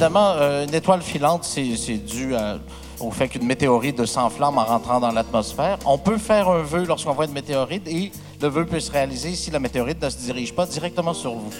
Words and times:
évidemment, 0.00 0.32
euh, 0.36 0.64
une 0.64 0.74
étoile 0.74 1.02
filante, 1.02 1.44
c'est 1.44 1.98
dû 1.98 2.32
au 3.00 3.10
fait 3.10 3.28
qu'une 3.28 3.44
météorite 3.44 4.06
s'enflamme 4.06 4.56
en 4.56 4.64
rentrant 4.64 4.98
dans 4.98 5.10
l'atmosphère. 5.10 5.76
On 5.84 5.98
peut 5.98 6.16
faire 6.16 6.48
un 6.48 6.62
vœu 6.62 6.86
lorsqu'on 6.86 7.12
voit 7.12 7.26
une 7.26 7.34
météorite 7.34 7.86
et 7.86 8.10
le 8.40 8.48
vœu 8.48 8.64
peut 8.64 8.80
se 8.80 8.90
réaliser 8.90 9.34
si 9.34 9.50
la 9.50 9.58
météorite 9.58 10.02
ne 10.02 10.08
se 10.08 10.16
dirige 10.16 10.54
pas 10.54 10.64
directement 10.64 11.12
sur 11.12 11.34
vous. 11.34 11.50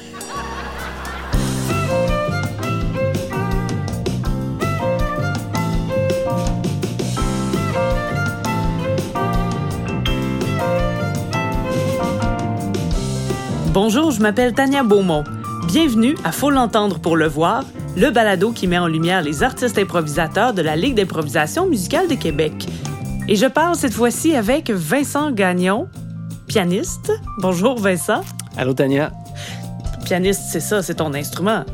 Bonjour, 13.74 14.12
je 14.12 14.22
m'appelle 14.22 14.54
Tania 14.54 14.82
Beaumont. 14.82 15.24
Bienvenue 15.66 16.16
à 16.24 16.32
Faut 16.32 16.50
l'entendre 16.50 16.98
pour 16.98 17.16
le 17.16 17.28
voir, 17.28 17.64
le 18.00 18.10
balado 18.10 18.52
qui 18.52 18.66
met 18.66 18.78
en 18.78 18.86
lumière 18.86 19.20
les 19.20 19.42
artistes 19.42 19.76
improvisateurs 19.76 20.54
de 20.54 20.62
la 20.62 20.74
Ligue 20.74 20.94
d'improvisation 20.94 21.68
musicale 21.68 22.08
de 22.08 22.14
Québec. 22.14 22.66
Et 23.28 23.36
je 23.36 23.44
parle 23.44 23.76
cette 23.76 23.92
fois-ci 23.92 24.34
avec 24.34 24.70
Vincent 24.70 25.30
Gagnon, 25.32 25.86
pianiste. 26.46 27.12
Bonjour 27.42 27.78
Vincent. 27.78 28.22
Allô, 28.56 28.72
Tania? 28.72 29.12
Pianiste, 30.06 30.40
c'est 30.50 30.60
ça, 30.60 30.82
c'est 30.82 30.94
ton 30.94 31.12
instrument. 31.12 31.64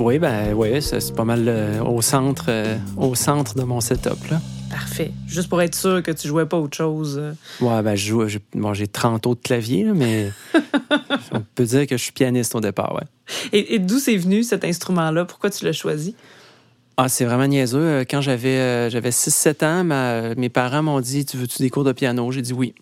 Oui, 0.00 0.18
ben 0.18 0.54
oui, 0.54 0.80
c'est 0.80 1.14
pas 1.14 1.24
mal 1.24 1.44
euh, 1.46 1.82
au, 1.82 2.00
centre, 2.00 2.46
euh, 2.48 2.78
au 2.96 3.14
centre 3.14 3.54
de 3.54 3.62
mon 3.62 3.82
setup. 3.82 4.30
Là. 4.30 4.40
Parfait. 4.70 5.12
Juste 5.26 5.48
pour 5.48 5.62
être 5.62 5.74
sûr 5.74 6.02
que 6.02 6.10
tu 6.10 6.28
jouais 6.28 6.46
pas 6.46 6.58
autre 6.58 6.76
chose. 6.76 7.18
euh. 7.18 7.32
Ouais, 7.60 7.82
ben 7.82 7.94
je 7.94 8.06
joue, 8.08 8.28
j'ai, 8.28 8.40
bon, 8.54 8.74
j'ai 8.74 8.86
30 8.86 9.26
autres 9.26 9.40
claviers, 9.42 9.84
mais 9.84 10.30
on 11.32 11.40
peut 11.54 11.64
dire 11.64 11.86
que 11.86 11.96
je 11.96 12.02
suis 12.02 12.12
pianiste 12.12 12.54
au 12.54 12.60
départ, 12.60 12.94
ouais. 12.94 13.04
Et, 13.52 13.74
et 13.74 13.78
d'où 13.78 13.98
c'est 13.98 14.16
venu 14.16 14.42
cet 14.42 14.64
instrument-là? 14.64 15.24
Pourquoi 15.24 15.50
tu 15.50 15.64
l'as 15.64 15.72
choisi? 15.72 16.14
Ah, 16.96 17.08
c'est 17.08 17.24
vraiment 17.24 17.46
niaiseux. 17.46 17.78
Euh, 17.80 18.04
Quand 18.08 18.20
j'avais, 18.20 18.56
euh, 18.58 18.90
j'avais 18.90 19.10
6-7 19.10 19.62
ans, 19.64 19.84
ma- 19.84 20.34
mes 20.34 20.48
parents 20.48 20.82
m'ont 20.82 21.00
dit 21.00 21.24
Tu 21.24 21.36
veux-tu 21.36 21.58
des 21.62 21.70
cours 21.70 21.84
de 21.84 21.92
piano? 21.92 22.30
J'ai 22.32 22.42
dit 22.42 22.52
oui. 22.52 22.74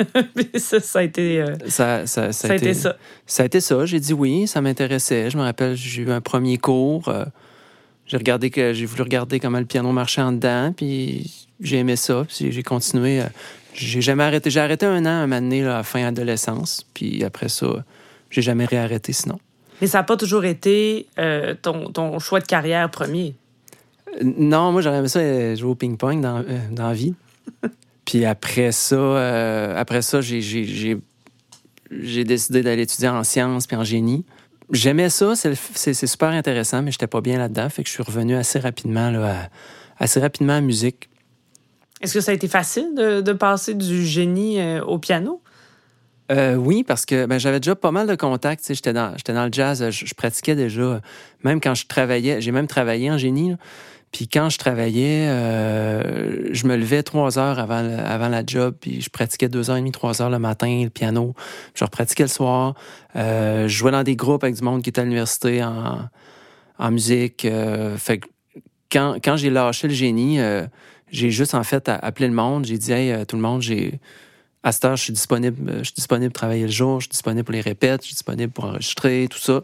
ça, 0.56 0.80
ça 0.80 0.98
a 0.98 1.02
été, 1.02 1.40
euh, 1.40 1.54
Ça, 1.68 2.06
ça, 2.06 2.32
ça 2.32 2.48
a 2.52 2.56
été 2.56 2.74
ça. 2.74 2.96
Ça 3.26 3.42
a 3.42 3.46
été 3.46 3.60
ça. 3.60 3.84
J'ai 3.86 4.00
dit 4.00 4.12
oui, 4.12 4.46
ça 4.46 4.60
m'intéressait. 4.60 5.30
Je 5.30 5.36
me 5.36 5.42
rappelle, 5.42 5.76
j'ai 5.76 6.02
eu 6.02 6.10
un 6.10 6.20
premier 6.20 6.58
cours. 6.58 7.08
euh, 7.08 7.24
j'ai 8.10 8.16
regardé 8.16 8.50
que 8.50 8.72
j'ai 8.72 8.86
voulu 8.86 9.02
regarder 9.02 9.38
comment 9.38 9.60
le 9.60 9.64
piano 9.66 9.92
marchait 9.92 10.20
en 10.20 10.32
dedans, 10.32 10.72
puis 10.76 11.46
j'ai 11.60 11.78
aimé 11.78 11.94
ça. 11.94 12.24
Puis 12.28 12.50
j'ai 12.50 12.62
continué. 12.64 13.20
euh, 13.20 13.26
j'ai 13.72 14.00
jamais 14.00 14.24
arrêté. 14.24 14.50
J'ai 14.50 14.58
arrêté 14.58 14.84
un 14.84 15.06
an, 15.06 15.08
un 15.08 15.26
moment 15.28 15.40
donné, 15.40 15.62
là, 15.62 15.74
à 15.74 15.76
la 15.78 15.82
fin 15.84 16.04
adolescence. 16.04 16.84
Puis 16.92 17.22
après 17.22 17.48
ça, 17.48 17.84
j'ai 18.28 18.42
jamais 18.42 18.64
réarrêté 18.64 19.12
sinon. 19.12 19.38
Mais 19.80 19.86
ça 19.86 19.98
n'a 19.98 20.04
pas 20.04 20.16
toujours 20.16 20.44
été 20.44 21.06
euh, 21.20 21.54
ton, 21.62 21.90
ton 21.92 22.18
choix 22.18 22.40
de 22.40 22.46
carrière 22.46 22.90
premier? 22.90 23.36
Euh, 24.20 24.24
Non, 24.36 24.72
moi, 24.72 24.82
j'aurais 24.82 24.98
aimé 24.98 25.08
ça 25.08 25.20
euh, 25.20 25.54
jouer 25.54 25.70
au 25.70 25.74
ping-pong 25.76 26.20
dans, 26.20 26.38
euh, 26.38 26.58
dans 26.72 26.88
la 26.88 26.94
vie. 26.94 27.14
Puis 28.04 28.24
après 28.24 28.72
ça, 28.72 29.76
après 29.78 30.02
ça, 30.02 30.20
j'ai, 30.20 30.40
j'ai, 30.40 30.64
j'ai, 30.64 30.98
j'ai 31.92 32.24
décidé 32.24 32.60
d'aller 32.62 32.82
étudier 32.82 33.08
en 33.08 33.22
sciences 33.22 33.68
puis 33.68 33.76
en 33.76 33.84
génie. 33.84 34.24
J'aimais 34.72 35.10
ça, 35.10 35.34
c'est, 35.34 35.94
super 36.06 36.28
intéressant, 36.28 36.82
mais 36.82 36.92
j'étais 36.92 37.06
pas 37.06 37.20
bien 37.20 37.38
là-dedans. 37.38 37.68
Fait 37.68 37.82
que 37.82 37.88
je 37.88 37.94
suis 37.94 38.02
revenu 38.02 38.36
assez 38.36 38.58
rapidement, 38.58 39.10
là, 39.10 39.30
à- 39.98 40.04
assez 40.04 40.20
rapidement 40.20 40.52
à 40.54 40.56
la 40.56 40.60
musique. 40.62 41.08
Est-ce 42.00 42.14
que 42.14 42.20
ça 42.20 42.30
a 42.30 42.34
été 42.34 42.48
facile 42.48 42.94
de, 42.96 43.20
de 43.20 43.32
passer 43.32 43.74
du 43.74 44.06
génie 44.06 44.60
euh, 44.60 44.82
au 44.82 44.98
piano? 44.98 45.42
Euh, 46.30 46.54
oui, 46.54 46.84
parce 46.84 47.04
que 47.04 47.26
ben, 47.26 47.38
j'avais 47.38 47.58
déjà 47.58 47.74
pas 47.74 47.90
mal 47.90 48.06
de 48.06 48.14
contacts. 48.14 48.72
J'étais 48.72 48.92
dans, 48.92 49.14
dans 49.26 49.44
le 49.44 49.52
jazz, 49.52 49.90
je, 49.90 50.06
je 50.06 50.14
pratiquais 50.14 50.54
déjà. 50.54 51.00
Même 51.42 51.60
quand 51.60 51.74
je 51.74 51.86
travaillais, 51.86 52.40
j'ai 52.40 52.52
même 52.52 52.68
travaillé 52.68 53.10
en 53.10 53.18
génie. 53.18 53.50
là. 53.50 53.56
Puis 54.12 54.26
quand 54.26 54.50
je 54.50 54.58
travaillais, 54.58 55.28
euh, 55.28 56.52
je 56.52 56.66
me 56.66 56.76
levais 56.76 57.02
trois 57.02 57.38
heures 57.38 57.58
avant, 57.58 57.76
avant 57.98 58.28
la 58.28 58.44
job, 58.44 58.74
puis 58.80 59.00
je 59.00 59.08
pratiquais 59.08 59.48
deux 59.48 59.70
heures 59.70 59.76
et 59.76 59.80
demie, 59.80 59.92
trois 59.92 60.20
heures 60.20 60.30
le 60.30 60.38
matin, 60.38 60.82
le 60.82 60.90
piano. 60.90 61.34
Je 61.74 61.84
repratiquais 61.84 62.24
le 62.24 62.28
soir. 62.28 62.74
Euh, 63.14 63.68
je 63.68 63.76
jouais 63.76 63.92
dans 63.92 64.02
des 64.02 64.16
groupes 64.16 64.42
avec 64.42 64.56
du 64.56 64.62
monde 64.62 64.82
qui 64.82 64.88
était 64.88 65.00
à 65.00 65.04
l'université 65.04 65.62
en, 65.62 66.08
en 66.78 66.90
musique. 66.90 67.44
euh, 67.44 67.96
fait 67.96 68.18
que 68.18 68.28
quand, 68.90 69.16
quand 69.22 69.36
j'ai 69.36 69.50
lâché 69.50 69.86
le 69.86 69.94
génie, 69.94 70.40
j'ai 71.12 71.30
juste 71.30 71.54
en 71.54 71.62
fait 71.62 71.88
appelé 71.88 72.26
le 72.26 72.34
monde. 72.34 72.64
J'ai 72.64 72.78
dit, 72.78 72.90
hey, 72.90 73.24
tout 73.26 73.36
le 73.36 73.42
monde, 73.42 73.62
j'ai 73.62 74.00
à 74.62 74.72
cette 74.72 74.84
heure, 74.84 74.96
je 74.96 75.04
suis 75.04 75.12
disponible, 75.12 75.78
je 75.78 75.84
suis 75.84 75.94
disponible 75.94 76.32
pour 76.32 76.40
travailler 76.40 76.66
le 76.66 76.72
jour, 76.72 77.00
je 77.00 77.04
suis 77.04 77.12
disponible 77.12 77.44
pour 77.44 77.52
les 77.52 77.60
répètes, 77.60 78.02
je 78.02 78.08
suis 78.08 78.14
disponible 78.14 78.52
pour 78.52 78.64
enregistrer, 78.64 79.26
tout 79.30 79.38
ça. 79.38 79.62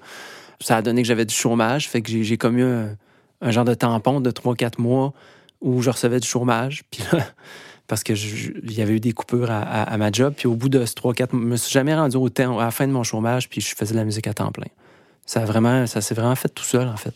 Ça 0.61 0.77
a 0.77 0.83
donné 0.83 1.03
que 1.03 1.09
j'avais 1.09 1.27
du 1.27 1.35
chômage, 1.35 1.89
fait 1.89 2.01
que 2.01 2.11
j'ai 2.11 2.37
comme 2.39 2.59
un, 2.59 2.97
un 3.41 3.51
genre 3.51 3.65
de 3.65 3.75
tampon 3.75 4.21
de 4.21 4.31
3-4 4.31 4.81
mois 4.81 5.13
où 5.61 5.83
je 5.83 5.91
recevais 5.91 6.21
du 6.21 6.29
chômage. 6.29 6.85
Puis 6.91 7.03
là, 7.13 7.19
parce 7.87 8.03
que 8.03 8.15
je- 8.15 8.35
je- 8.37 8.51
il 8.63 8.73
y 8.73 8.83
avait 8.83 8.95
eu 8.95 9.01
des 9.01 9.13
coupures 9.13 9.51
à, 9.51 9.61
à- 9.61 9.83
à 9.85 9.97
ma 9.97 10.11
job. 10.13 10.35
Puis 10.37 10.47
au 10.49 10.55
bout 10.55 10.69
de 10.69 10.85
ce 10.85 10.95
3-4 10.95 11.33
mois, 11.35 11.43
je 11.45 11.51
me 11.51 11.57
suis 11.57 11.73
jamais 11.73 11.95
rendu 11.95 12.17
au 12.17 12.29
temps, 12.29 12.59
à 12.59 12.65
la 12.65 12.71
fin 12.71 12.87
de 12.87 12.93
mon 12.93 13.03
chômage, 13.03 13.49
puis 13.49 13.61
je 13.61 13.75
faisais 13.75 13.93
de 13.93 13.99
la 13.99 14.05
musique 14.05 14.27
à 14.27 14.35
temps 14.35 14.51
plein. 14.53 14.67
Ça 15.25 15.41
a 15.43 15.45
vraiment, 15.45 15.87
ça 15.87 16.01
s'est 16.01 16.15
vraiment 16.15 16.35
fait 16.37 16.49
tout 16.49 16.65
seul, 16.65 16.87
en 16.89 16.97
fait. 16.97 17.15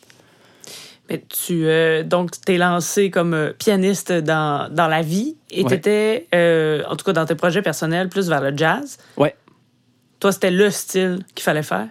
Mais 1.09 1.25
tu, 1.29 1.67
euh, 1.67 2.05
donc, 2.05 2.41
t'es 2.41 2.57
lancé 2.57 3.11
comme 3.11 3.35
euh, 3.35 3.53
pianiste 3.53 4.13
dans, 4.13 4.73
dans 4.73 4.87
la 4.87 5.03
vie 5.03 5.37
et 5.51 5.65
Ouais. 5.65 5.69
t'étais, 5.71 6.29
euh, 6.35 6.85
en 6.89 6.95
tout 6.95 7.05
cas 7.05 7.13
dans 7.13 7.25
tes 7.27 7.35
projets 7.35 7.63
personnels, 7.63 8.09
plus 8.09 8.29
vers 8.29 8.41
le 8.41 8.57
jazz. 8.57 8.97
Ouais. 9.17 9.35
Toi, 10.21 10.31
c'était 10.31 10.53
le 10.53 10.71
style 10.71 11.25
qu'il 11.35 11.43
fallait 11.43 11.65
faire? 11.65 11.89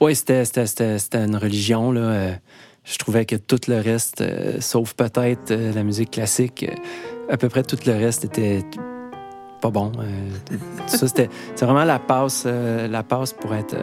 Oui, 0.00 0.16
c'était, 0.16 0.44
c'était, 0.44 0.66
c'était, 0.66 0.98
c'était 0.98 1.24
une 1.24 1.36
religion. 1.36 1.92
Là. 1.92 2.00
Euh, 2.00 2.32
je 2.84 2.98
trouvais 2.98 3.24
que 3.24 3.36
tout 3.36 3.60
le 3.68 3.80
reste, 3.80 4.20
euh, 4.20 4.60
sauf 4.60 4.94
peut-être 4.94 5.50
euh, 5.50 5.72
la 5.72 5.82
musique 5.82 6.12
classique, 6.12 6.64
euh, 6.68 7.32
à 7.32 7.36
peu 7.36 7.48
près 7.48 7.62
tout 7.62 7.78
le 7.86 7.92
reste 7.92 8.24
était 8.24 8.62
pas 9.60 9.70
bon. 9.70 9.92
Ça, 10.86 11.06
c'était, 11.06 11.28
vraiment 11.60 11.84
la 11.84 11.98
passe, 11.98 12.46
la 12.46 13.02
passe 13.02 13.34
pour 13.34 13.54
être. 13.54 13.76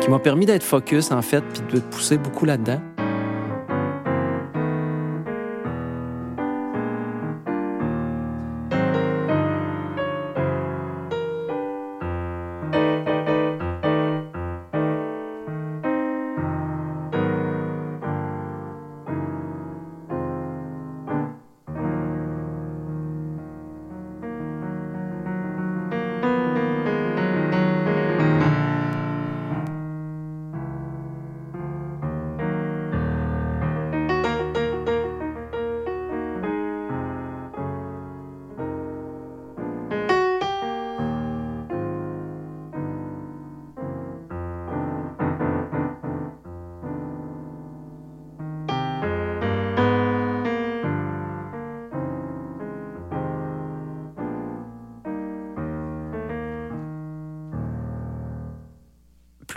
qui 0.00 0.08
m'a 0.08 0.18
permis 0.18 0.46
d'être 0.46 0.62
focus, 0.62 1.12
en 1.12 1.20
fait, 1.20 1.42
puis 1.42 1.62
de 1.74 1.80
pousser 1.80 2.16
beaucoup 2.16 2.46
là-dedans. 2.46 2.80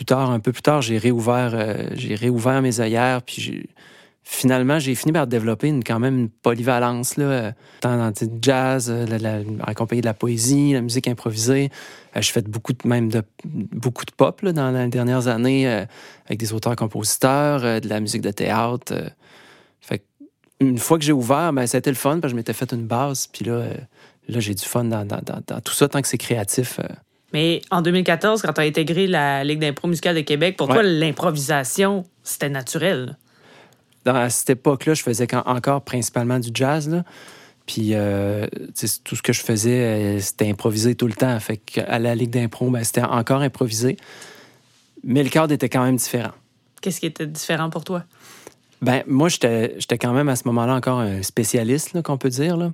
Plus 0.06 0.16
tard, 0.16 0.30
un 0.30 0.40
peu 0.40 0.52
plus 0.52 0.62
tard, 0.62 0.82
j'ai 0.84 0.98
réouvert, 1.00 1.52
euh, 1.54 1.88
j'ai 1.96 2.14
réouvert 2.16 2.62
mes 2.62 2.80
œillères, 2.80 3.24
puis 3.24 3.68
finalement, 4.24 4.78
j'ai 4.80 4.94
fini 4.94 5.12
par 5.12 5.26
développer 5.26 5.68
une, 5.68 5.84
quand 5.84 6.00
même 6.00 6.18
une 6.20 6.30
polyvalence, 6.30 7.18
là, 7.18 7.26
euh, 7.26 7.52
tant 7.82 7.98
dans 7.98 8.08
le 8.08 8.30
jazz, 8.42 8.90
euh, 8.92 9.06
la, 9.08 9.18
la- 9.18 9.42
accompagné 9.66 10.02
de 10.02 10.06
la 10.06 10.14
poésie, 10.14 10.74
la 10.74 10.82
musique 10.82 11.08
improvisée. 11.08 11.70
Euh, 12.16 12.22
je 12.22 12.32
beaucoup 12.42 12.74
de, 12.74 12.88
même 12.88 13.10
de, 13.10 13.24
beaucoup 13.44 14.06
de 14.06 14.12
pop 14.12 14.42
là, 14.42 14.54
dans 14.54 14.72
les 14.72 14.88
dernières 14.90 15.28
années, 15.28 15.68
avec 16.28 16.40
des 16.40 16.54
auteurs-compositeurs, 16.54 17.82
de 17.82 17.88
la 17.90 18.00
musique 18.00 18.22
de 18.22 18.32
théâtre. 18.32 18.94
fait 19.82 20.04
une 20.60 20.78
fois 20.78 20.98
que 21.00 21.04
j'ai 21.04 21.14
ouvert, 21.14 21.52
ben, 21.52 21.66
ça 21.68 21.78
a 21.78 21.80
été 21.80 21.90
le 21.90 21.96
fun, 21.96 22.20
parce 22.20 22.22
que 22.22 22.30
je 22.30 22.36
m'étais 22.36 22.54
fait 22.54 22.72
une 22.74 22.86
base, 22.86 23.28
puis 23.28 23.44
là, 23.46 23.64
là 24.30 24.40
j'ai 24.40 24.54
du 24.54 24.64
fun 24.66 24.84
dans, 24.86 25.04
dans- 25.06 25.22
dans- 25.24 25.42
dans 25.48 25.62
tout 25.62 25.74
ça, 25.74 25.88
tant 25.90 26.02
que 26.02 26.08
c'est 26.08 26.18
créatif. 26.20 26.80
Mais 27.36 27.62
en 27.70 27.82
2014, 27.82 28.42
quand 28.42 28.54
tu 28.54 28.62
as 28.62 28.64
intégré 28.64 29.08
la 29.08 29.44
Ligue 29.44 29.60
d'impro 29.60 29.90
musicale 29.90 30.16
de 30.16 30.22
Québec, 30.22 30.56
pour 30.56 30.70
Ouais. 30.70 30.76
toi, 30.76 30.84
l'improvisation, 30.84 32.06
c'était 32.24 32.48
naturel. 32.48 33.18
dans, 34.06 34.16
à 34.16 34.30
cette 34.30 34.52
époque-là, 34.52 34.94
je 34.94 35.04
faisais 35.04 35.28
quand- 35.28 35.44
encore 35.46 35.82
principalement 35.82 36.40
du 36.40 36.50
jazz. 36.54 36.88
Là. 36.88 37.04
Puis 37.66 37.90
euh, 37.94 38.48
tout 39.04 39.16
ce 39.18 39.22
que 39.22 39.34
je 39.34 39.42
faisais, 39.42 39.82
euh, 39.82 40.20
c'était 40.22 40.48
improvisé 40.50 40.96
tout 40.96 41.08
le 41.08 41.14
temps. 41.14 41.38
Fait 41.42 41.58
qu'à 41.58 42.00
la 42.00 42.16
Ligue 42.16 42.30
d'impro, 42.30 42.70
ben, 42.70 42.84
c'était 42.86 43.02
encore 43.04 43.42
improvisé. 43.42 43.98
Mais 45.04 45.24
le 45.24 45.30
cadre 45.30 45.52
était 45.54 45.68
quand 45.68 45.84
même 45.84 45.98
différent. 45.98 46.32
Qu'est-ce 46.82 47.02
qui 47.02 47.08
était 47.08 47.28
différent 47.28 47.70
pour 47.70 47.84
toi? 47.84 48.04
Ben, 48.82 49.04
moi, 49.08 49.28
j'étais 49.28 49.98
quand 50.00 50.14
même 50.14 50.30
à 50.30 50.38
ce 50.38 50.44
moment-là 50.46 50.76
encore 50.76 51.00
un 51.00 51.22
spécialiste, 51.22 52.02
qu'on 52.02 52.18
peut 52.18 52.30
dire. 52.30 52.56
Là. 52.56 52.72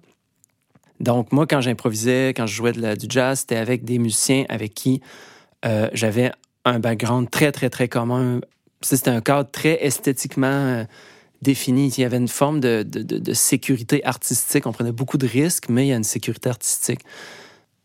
Donc, 1.02 1.32
moi, 1.32 1.48
quand 1.48 1.62
j'improvisais, 1.62 2.30
quand 2.30 2.46
je 2.46 2.54
jouais 2.54 2.72
du 2.72 3.08
jazz, 3.10 3.40
c'était 3.40 3.58
avec 3.58 3.84
des 3.84 3.98
musiciens 3.98 4.46
avec 4.50 4.74
qui 4.74 5.02
euh, 5.66 5.90
j'avais 5.94 6.32
un 6.64 6.80
background 6.80 7.30
très, 7.30 7.52
très, 7.52 7.70
très 7.70 7.88
commun. 7.88 8.40
C'était 8.82 9.10
un 9.10 9.22
cadre 9.22 9.50
très 9.52 9.84
esthétiquement 9.84 10.48
euh, 10.48 10.84
défini. 11.42 11.90
Il 11.90 12.02
y 12.02 12.04
avait 12.04 12.18
une 12.18 12.28
forme 12.28 12.60
de, 12.60 12.86
sécurité 13.34 14.06
artistique. 14.06 14.68
On 14.68 14.72
prenait 14.72 14.92
beaucoup 14.92 15.18
de 15.18 15.28
risques, 15.28 15.70
mais 15.70 15.88
il 15.88 15.90
y 15.90 15.94
a 15.94 15.98
une 15.98 16.04
sécurité 16.04 16.50
artistique. 16.50 17.02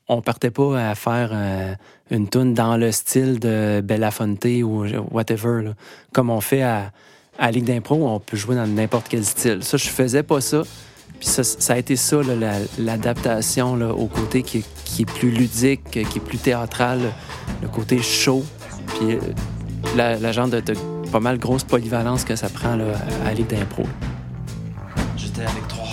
On 0.09 0.21
partait 0.21 0.51
pas 0.51 0.91
à 0.91 0.95
faire 0.95 1.31
euh, 1.33 1.75
une 2.11 2.29
tune 2.29 2.53
dans 2.53 2.77
le 2.77 2.93
style 2.93 3.41
de 3.41 3.81
Belafonte 3.83 4.45
ou 4.63 4.85
whatever, 5.11 5.73
comme 6.13 6.29
on 6.29 6.43
fait 6.43 6.63
à, 6.63 6.93
à 7.39 7.51
Ligue 7.51 7.65
d'impro. 7.65 8.07
On 8.07 8.21
peut 8.21 8.37
jouer 8.37 8.57
dans 8.57 8.67
n'importe 8.67 9.07
quel 9.09 9.25
style. 9.25 9.63
Ça, 9.63 9.79
je 9.79 9.89
faisais 9.89 10.23
pas 10.23 10.43
ça. 10.43 10.63
Puis 11.19 11.29
ça, 11.29 11.73
a 11.73 11.79
été 11.79 11.97
ça, 11.97 12.19
l'adaptation 12.79 13.75
au 13.91 14.07
côté 14.07 14.43
qui, 14.43 14.65
qui, 14.85 15.03
est 15.03 15.11
plus 15.11 15.31
ludique, 15.31 15.91
qui 15.91 16.01
est 16.01 16.25
plus 16.25 16.39
théâtral, 16.39 17.01
le 17.63 17.69
côté 17.69 18.03
chaud. 18.03 18.45
Puis 18.87 19.15
euh, 19.15 19.21
la, 19.97 20.33
genre 20.33 20.49
de, 20.49 20.63
pas 21.11 21.21
mal 21.21 21.39
grosse 21.39 21.65
polyvalence 21.65 22.25
que 22.25 22.37
ça 22.37 22.49
prend 22.49 22.79
à 22.79 23.29
aller 23.29 23.45
d'impro. 23.45 23.85
J'étais 25.17 25.43
avec 25.43 25.67
toi. 25.69 25.85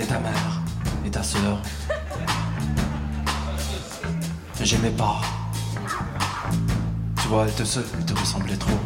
Et 0.00 0.04
ta 0.04 0.18
mère. 0.18 0.62
Et 1.06 1.10
ta 1.10 1.22
sœur. 1.22 1.62
J'aimais 4.62 4.90
pas. 4.90 5.20
Tu 7.22 7.28
vois, 7.28 7.46
elle 7.46 7.52
te, 7.54 7.62
elle 7.62 8.04
te 8.04 8.18
ressemblait 8.18 8.56
trop. 8.56 8.78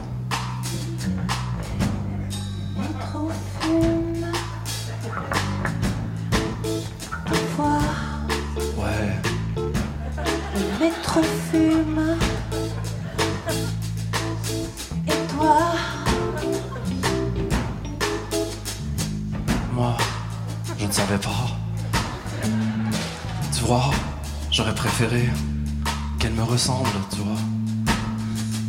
Qu'elle 26.18 26.32
me 26.32 26.42
ressemble, 26.42 26.88
tu 27.10 27.18
vois. 27.18 27.36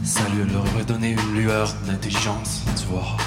Ça 0.03 0.21
lui 0.35 0.51
leur 0.51 0.61
aurait 0.61 0.83
donné 0.83 1.11
une 1.11 1.41
lueur 1.41 1.73
d'intelligence, 1.87 2.61
tu 2.77 2.85
vois. 2.87 3.17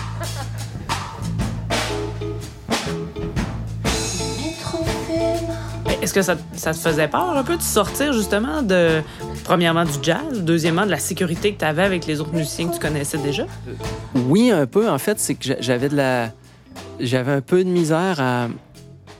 Est-ce 6.00 6.14
que 6.14 6.22
ça, 6.22 6.36
ça, 6.54 6.72
te 6.72 6.78
faisait 6.78 7.08
peur 7.08 7.36
un 7.36 7.42
peu 7.42 7.56
de 7.56 7.62
sortir 7.62 8.12
justement 8.12 8.62
de, 8.62 9.02
premièrement, 9.44 9.84
du 9.84 9.92
jazz, 10.00 10.42
deuxièmement, 10.42 10.86
de 10.86 10.90
la 10.90 10.98
sécurité 10.98 11.52
que 11.52 11.58
tu 11.58 11.64
avais 11.64 11.82
avec 11.82 12.06
les 12.06 12.20
autres 12.20 12.32
musiciens 12.32 12.68
que 12.68 12.74
tu 12.74 12.80
connaissais 12.80 13.18
déjà? 13.18 13.46
Oui, 14.14 14.50
un 14.50 14.66
peu. 14.66 14.88
En 14.88 14.98
fait, 14.98 15.18
c'est 15.18 15.34
que 15.34 15.54
j'avais 15.60 15.88
de 15.88 15.96
la. 15.96 16.30
J'avais 17.00 17.32
un 17.32 17.40
peu 17.40 17.64
de 17.64 17.68
misère 17.68 18.20
à, 18.20 18.48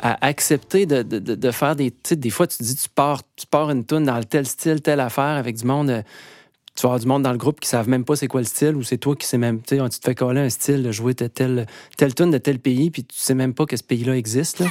à 0.01 0.27
accepter 0.27 0.87
de, 0.87 1.03
de, 1.03 1.19
de 1.19 1.51
faire 1.51 1.77
des. 1.77 1.93
Sais, 2.03 2.17
des 2.17 2.31
fois, 2.31 2.47
tu 2.47 2.63
dis, 2.63 2.75
tu 2.77 2.89
pars, 2.89 3.23
tu 3.37 3.47
pars 3.47 3.71
une 3.71 3.85
tune 3.85 4.05
dans 4.05 4.23
tel 4.23 4.47
style, 4.47 4.81
telle 4.81 5.01
affaire 5.01 5.37
avec 5.37 5.57
du 5.57 5.65
monde. 5.65 5.91
Euh, 5.91 6.03
tu 6.75 6.83
vas 6.83 6.91
avoir 6.91 7.01
du 7.01 7.07
monde 7.09 7.25
dans 7.25 7.33
le 7.33 7.39
groupe 7.39 7.59
qui 7.59 7.67
ne 7.67 7.71
savent 7.71 7.89
même 7.89 8.05
pas 8.05 8.15
c'est 8.15 8.29
quoi 8.29 8.41
le 8.41 8.47
style 8.47 8.77
ou 8.77 8.85
c'est 8.85 8.99
toi 8.99 9.17
qui 9.17 9.27
sais 9.27 9.37
même. 9.37 9.61
Tu 9.63 9.77
sais, 9.77 9.89
tu 9.89 9.99
te 9.99 10.05
fais 10.05 10.15
coller 10.15 10.41
un 10.43 10.49
style 10.49 10.85
de 10.85 10.93
jouer 10.93 11.13
telle, 11.15 11.67
telle 11.97 12.15
tune 12.15 12.31
de 12.31 12.39
tel 12.39 12.61
pays, 12.61 12.91
puis 12.91 13.03
tu 13.03 13.17
sais 13.19 13.35
même 13.35 13.53
pas 13.53 13.67
que 13.67 13.77
ce 13.77 13.83
pays-là 13.83 14.17
existe. 14.17 14.61
Là. 14.61 14.67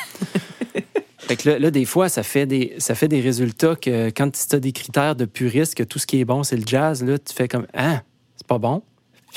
fait 1.18 1.36
que 1.36 1.50
là, 1.50 1.70
des 1.70 1.84
fois, 1.84 2.08
ça 2.08 2.24
fait 2.24 2.46
des, 2.46 2.76
ça 2.78 2.96
fait 2.96 3.10
des 3.10 3.20
résultats 3.20 3.76
que 3.76 4.08
quand 4.08 4.32
tu 4.32 4.56
as 4.56 4.60
des 4.62 4.72
critères 4.72 5.18
de 5.18 5.26
puriste, 5.26 5.76
que 5.76 5.84
tout 5.84 6.00
ce 6.00 6.08
qui 6.08 6.22
est 6.22 6.26
bon, 6.26 6.44
c'est 6.44 6.56
le 6.56 6.66
jazz, 6.66 7.04
là, 7.04 7.20
tu 7.20 7.34
fais 7.34 7.50
comme 7.50 7.68
Ah, 7.74 8.04
c'est 8.38 8.48
pas 8.48 8.58
bon. 8.58 8.84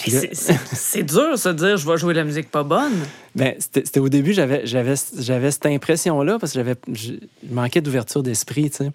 C'est 0.06 1.02
dur, 1.02 1.38
se 1.38 1.49
dire 1.50 1.76
je 1.76 1.88
vais 1.88 1.97
jouer 1.97 2.14
de 2.14 2.19
la 2.19 2.25
musique 2.25 2.50
pas 2.50 2.62
bonne. 2.62 2.93
Ben, 3.35 3.55
c'était 3.58 4.00
au 4.00 4.08
début, 4.08 4.32
j'avais 4.32 4.97
cette 4.97 5.67
impression-là 5.67 6.38
parce 6.38 6.52
que 6.52 6.58
j'avais 6.58 6.76
je 6.93 7.12
manquais 7.50 7.81
d'ouverture 7.81 8.23
d'esprit, 8.23 8.70
tu 8.70 8.79
sais. 8.79 8.91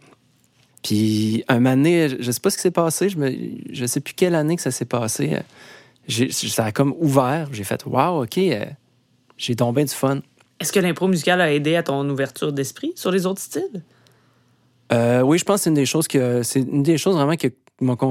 Puis 0.83 1.43
un 1.47 1.55
moment 1.55 1.75
donné, 1.75 2.09
je 2.19 2.31
sais 2.31 2.39
pas 2.39 2.51
ce 2.51 2.57
qui 2.57 2.61
s'est 2.61 2.71
passé, 2.71 3.09
je, 3.09 3.17
me, 3.17 3.31
je 3.71 3.85
sais 3.85 3.99
plus 3.99 4.13
quelle 4.13 4.35
année 4.35 4.55
que 4.55 4.61
ça 4.61 4.69
s'est 4.69 4.85
passé. 4.85 5.39
Ça 6.07 6.65
a 6.65 6.71
comme 6.71 6.93
ouvert. 6.99 7.49
J'ai 7.51 7.63
fait 7.63 7.83
Waouh, 7.85 8.23
OK, 8.23 8.37
euh, 8.37 8.65
j'ai 9.37 9.55
tombé 9.55 9.83
du 9.83 9.93
fun. 9.93 10.19
Est-ce 10.59 10.71
que 10.71 10.79
l'impro 10.79 11.07
musical 11.07 11.41
a 11.41 11.51
aidé 11.51 11.75
à 11.75 11.81
ton 11.81 12.07
ouverture 12.07 12.53
d'esprit 12.53 12.93
sur 12.95 13.11
les 13.11 13.25
autres 13.25 13.41
styles? 13.41 13.83
Euh, 14.93 15.21
oui, 15.21 15.39
je 15.39 15.43
pense 15.43 15.61
que 15.61 15.63
c'est 15.63 15.69
une 15.71 15.75
des 15.75 15.87
choses 15.87 16.07
que 16.07 16.43
c'est 16.43 16.59
une 16.59 16.83
des 16.83 16.99
choses 16.99 17.15
vraiment 17.15 17.35
qui 17.35 17.51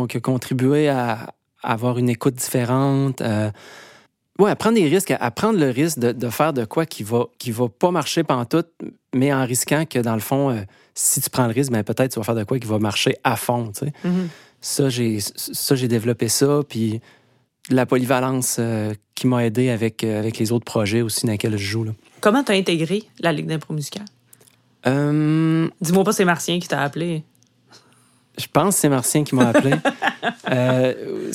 qui 0.08 0.17
a 0.17 0.20
contribué 0.20 0.88
à, 0.88 1.32
avoir 1.64 1.99
une 1.99 2.08
écoute 2.08 2.34
différente. 2.34 3.20
Euh, 3.20 3.50
ouais, 4.38 4.50
à 4.50 4.56
prendre 4.56 4.76
des 4.76 4.88
risques, 4.88 5.11
à, 5.11 5.31
prendre 5.31 5.58
le 5.58 5.70
risque 5.70 5.99
de, 5.99 6.31
faire 6.31 6.52
de 6.52 6.64
quoi 6.64 6.87
qui 6.87 7.02
va, 7.02 7.26
qui 7.38 7.50
va 7.50 7.69
pas 7.69 7.90
marcher 7.90 8.25
pendant 8.25 8.44
tout, 8.44 8.64
mais 9.14 9.32
en 9.32 9.44
risquant 9.44 9.84
que, 9.87 9.99
dans 9.99 10.14
le 10.14 10.20
fond, 10.20 10.50
euh, 10.50 10.62
si 10.94 11.20
tu 11.20 11.31
prends 11.31 11.46
le 11.46 11.52
risque, 11.52 11.72
ben, 11.72 11.82
peut-être 11.82 12.12
tu 12.12 12.19
vas 12.19 12.25
faire 12.25 12.34
de 12.34 12.44
quoi 12.44 12.58
qui 12.58 12.66
va 12.66 12.78
marcher 12.78 13.16
à 13.25 13.37
fond. 13.37 13.70
Tu 13.72 13.87
sais. 13.87 13.93
Mm-hmm. 14.05 14.28
Ça, 14.61 14.88
j'ai 14.88 15.19
Ça, 15.20 15.75
j'ai 15.75 15.88
développé 15.88 16.28
ça. 16.28 16.61
Puis 16.69 17.00
la 17.70 17.87
polyvalence 17.87 18.56
euh, 18.58 18.94
qui 19.14 19.26
m'a 19.26 19.44
aidé 19.44 19.70
avec, 19.70 20.05
euh, 20.05 20.19
avec 20.19 20.38
les 20.38 20.52
autres 20.52 20.64
projets 20.64 21.02
aussi 21.02 21.26
dans 21.26 21.32
lesquels 21.32 21.56
je 21.56 21.64
joue. 21.64 21.84
Là. 21.84 21.93
Comment 22.20 22.43
tu 22.43 22.52
as 22.52 22.55
intégré 22.55 23.05
la 23.20 23.32
Ligue 23.32 23.46
d'impro 23.46 23.75
musicale? 23.75 24.05
Dis-moi 24.87 26.05
pas 26.05 26.12
c'est 26.12 26.26
Martien 26.26 26.58
qui 26.58 26.69
t'a 26.69 26.82
appelé. 26.82 27.25
Je 28.38 28.46
pense 28.52 28.75
que 28.75 28.81
c'est 28.81 28.88
Martien 28.88 29.25
qui 29.25 29.34
m'a 29.34 29.48
appelé. 29.48 29.75
Euh, 30.50 31.32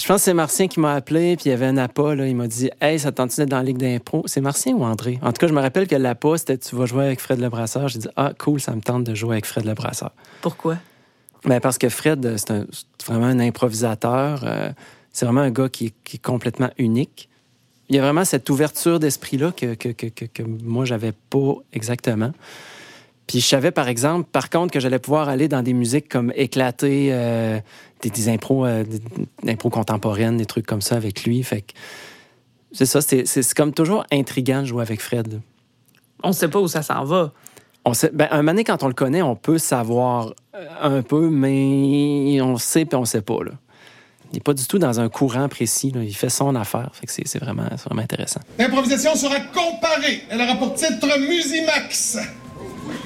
je 0.00 0.06
pense 0.06 0.16
que 0.16 0.22
c'est 0.22 0.34
Martien 0.34 0.66
qui 0.66 0.80
m'a 0.80 0.94
appelé, 0.94 1.36
puis 1.36 1.46
il 1.46 1.50
y 1.50 1.52
avait 1.52 1.66
un 1.66 1.76
appât, 1.76 2.14
là, 2.14 2.26
il 2.26 2.34
m'a 2.34 2.46
dit 2.46 2.70
Hey, 2.80 2.98
ça 2.98 3.12
tente 3.12 3.36
d'être 3.36 3.48
dans 3.48 3.58
la 3.58 3.62
Ligue 3.62 3.76
d'impro 3.76 4.22
C'est 4.26 4.40
Martien 4.40 4.74
ou 4.74 4.82
André? 4.82 5.18
En 5.22 5.32
tout 5.32 5.40
cas, 5.40 5.46
je 5.46 5.52
me 5.52 5.60
rappelle 5.60 5.86
que 5.86 5.94
l'appât, 5.94 6.38
c'était 6.38 6.58
Tu 6.58 6.74
vas 6.74 6.86
jouer 6.86 7.04
avec 7.04 7.20
Fred 7.20 7.38
Lebrasseur. 7.38 7.88
J'ai 7.88 7.98
dit 7.98 8.08
Ah, 8.16 8.32
cool, 8.38 8.60
ça 8.60 8.74
me 8.74 8.80
tente 8.80 9.04
de 9.04 9.14
jouer 9.14 9.32
avec 9.32 9.46
Fred 9.46 9.64
Lebrasseur. 9.64 10.12
Pourquoi? 10.40 10.76
Ben 11.44 11.60
Parce 11.60 11.78
que 11.78 11.88
Fred, 11.88 12.36
c'est 12.36 12.66
vraiment 13.06 13.26
un 13.26 13.40
improvisateur. 13.40 14.42
Euh, 14.44 14.70
c'est 15.12 15.26
vraiment 15.26 15.42
un 15.42 15.50
gars 15.50 15.68
qui 15.68 15.92
est, 16.12 16.18
complètement 16.22 16.70
unique. 16.78 17.28
Il 17.88 17.96
y 17.96 17.98
a 17.98 18.02
vraiment 18.02 18.24
cette 18.24 18.48
ouverture 18.48 19.00
d'esprit-là 19.00 19.52
que, 19.52 19.74
que, 19.74 19.88
que, 19.88 20.06
que, 20.06 20.42
moi, 20.42 20.84
j'avais 20.84 21.12
pas 21.12 21.54
exactement. 21.72 22.32
Puis 23.30 23.38
je 23.40 23.46
savais, 23.46 23.70
par 23.70 23.86
exemple, 23.86 24.28
par 24.32 24.50
contre, 24.50 24.72
que 24.72 24.80
j'allais 24.80 24.98
pouvoir 24.98 25.28
aller 25.28 25.46
dans 25.46 25.62
des 25.62 25.72
musiques 25.72 26.08
comme 26.08 26.32
éclater, 26.34 27.10
euh, 27.12 27.60
des, 28.02 28.10
des, 28.10 28.28
impros, 28.28 28.66
euh, 28.66 28.82
des, 29.44 29.54
contemporaines, 29.54 30.36
des 30.36 30.46
trucs 30.46 30.66
comme 30.66 30.80
ça 30.80 30.96
avec 30.96 31.22
lui. 31.22 31.40
Fait 31.44 31.60
que 31.60 31.72
c'est 32.72 32.86
ça, 32.86 33.00
c'est 33.00 33.54
comme 33.54 33.72
toujours 33.72 34.04
intriguant 34.10 34.62
de 34.62 34.66
jouer 34.66 34.82
avec 34.82 35.00
Fred. 35.00 35.40
On 36.24 36.32
sait 36.32 36.48
pas 36.48 36.58
où 36.58 36.66
ça 36.66 36.82
s'en 36.82 37.04
va. 37.04 37.32
On 37.84 37.94
sait, 37.94 38.10
ben, 38.12 38.26
un 38.32 38.42
moment 38.42 38.62
quand 38.66 38.82
on 38.82 38.88
le 38.88 38.94
connaît, 38.94 39.22
on 39.22 39.36
peut 39.36 39.58
savoir 39.58 40.34
euh, 40.56 40.98
un 40.98 41.02
peu, 41.02 41.30
mais 41.30 42.40
on 42.42 42.56
sait 42.56 42.84
puis 42.84 42.96
on 42.96 43.04
sait 43.04 43.22
pas. 43.22 43.44
Là. 43.44 43.52
Il 44.32 44.34
n'est 44.34 44.40
pas 44.40 44.54
du 44.54 44.66
tout 44.66 44.80
dans 44.80 44.98
un 44.98 45.08
courant 45.08 45.48
précis. 45.48 45.92
Là. 45.92 46.02
Il 46.02 46.16
fait 46.16 46.30
son 46.30 46.56
affaire. 46.56 46.90
Fait 46.94 47.06
que 47.06 47.12
c'est 47.12 47.38
vraiment, 47.38 47.68
vraiment 47.86 48.02
intéressant. 48.02 48.40
L'improvisation 48.58 49.14
sera 49.14 49.38
comparée. 49.38 50.24
Elle 50.30 50.40
aura 50.40 50.56
pour 50.56 50.74
titre 50.74 51.06
Musimax. 51.28 52.18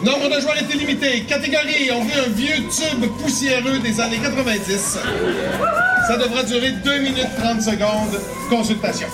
Nombre 0.03 0.35
de 0.35 0.41
joueurs 0.41 0.57
est 0.57 0.75
illimité. 0.75 1.23
Catégorie, 1.23 1.91
on 1.93 2.05
veut 2.05 2.25
un 2.27 2.31
vieux 2.31 2.57
tube 2.69 3.07
poussiéreux 3.23 3.79
des 3.79 4.01
années 4.01 4.19
90. 4.19 4.99
Ça 6.07 6.17
devra 6.17 6.43
durer 6.43 6.73
2 6.73 6.99
minutes 6.99 7.29
30 7.39 7.63
secondes. 7.63 8.21
Consultation. 8.51 9.09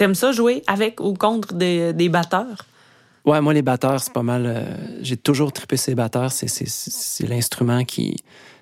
T'aimes 0.00 0.14
ça 0.14 0.32
jouer 0.32 0.62
avec 0.66 0.98
ou 0.98 1.12
contre 1.12 1.52
des, 1.52 1.92
des 1.92 2.08
batteurs? 2.08 2.64
Ouais, 3.26 3.38
moi, 3.42 3.52
les 3.52 3.60
batteurs, 3.60 4.00
c'est 4.00 4.14
pas 4.14 4.22
mal. 4.22 4.44
euh, 4.46 4.64
j'ai 5.02 5.18
toujours 5.18 5.52
trippé 5.52 5.76
ces 5.76 5.94
batteurs. 5.94 6.32
C'est, 6.32 6.48
c'est, 6.48 6.66
c'est 6.66 7.26
l'instrument 7.26 7.84
qui. 7.84 8.16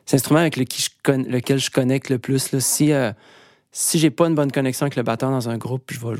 C'est 0.05 0.17
l'instrument 0.17 0.41
avec 0.41 0.57
je 0.57 0.89
con- 1.05 1.25
lequel 1.29 1.61
je 1.61 1.71
connecte 1.71 2.11
le 2.11 2.19
plus. 2.19 2.51
Là. 2.51 2.59
Si, 2.59 2.91
euh, 2.93 3.13
si 3.71 4.01
j'ai 4.01 4.11
pas 4.11 4.27
une 4.27 4.35
bonne 4.35 4.51
connexion 4.51 4.87
avec 4.87 4.97
le 4.97 5.05
batteur 5.05 5.31
dans 5.31 5.49
un 5.49 5.59
groupe, 5.59 5.93
je 5.93 6.01
vais. 6.01 6.17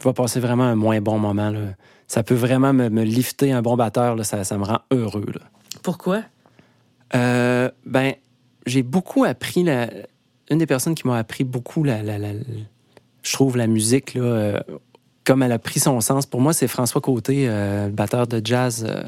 Je 0.00 0.02
vais 0.02 0.12
passer 0.12 0.40
vraiment 0.40 0.64
un 0.64 0.74
moins 0.74 1.00
bon 1.00 1.20
moment. 1.20 1.50
Là. 1.50 1.60
Ça 2.08 2.24
peut 2.24 2.34
vraiment 2.34 2.72
me, 2.72 2.88
me 2.88 3.04
lifter 3.04 3.52
un 3.52 3.62
bon 3.62 3.76
batteur. 3.76 4.16
Là. 4.16 4.24
Ça, 4.24 4.42
ça 4.42 4.58
me 4.58 4.64
rend 4.64 4.80
heureux. 4.90 5.26
Là. 5.32 5.42
Pourquoi? 5.84 6.22
Euh, 7.14 7.70
ben, 7.86 8.14
j'ai 8.66 8.82
beaucoup 8.82 9.22
appris. 9.22 9.62
La... 9.62 9.90
Une 10.50 10.58
des 10.58 10.66
personnes 10.66 10.96
qui 10.96 11.06
m'a 11.06 11.18
appris 11.18 11.44
beaucoup, 11.44 11.84
la, 11.84 12.02
la- 12.02 12.18
la- 12.18 12.32
je 13.24 13.32
trouve, 13.32 13.56
la 13.56 13.66
musique, 13.66 14.14
là, 14.14 14.22
euh, 14.22 14.60
comme 15.24 15.42
elle 15.42 15.52
a 15.52 15.58
pris 15.58 15.80
son 15.80 16.00
sens. 16.00 16.26
Pour 16.26 16.40
moi, 16.40 16.52
c'est 16.52 16.68
François 16.68 17.00
Côté, 17.00 17.46
euh, 17.48 17.88
batteur 17.88 18.26
de 18.26 18.40
jazz, 18.44 18.86
euh, 18.88 19.02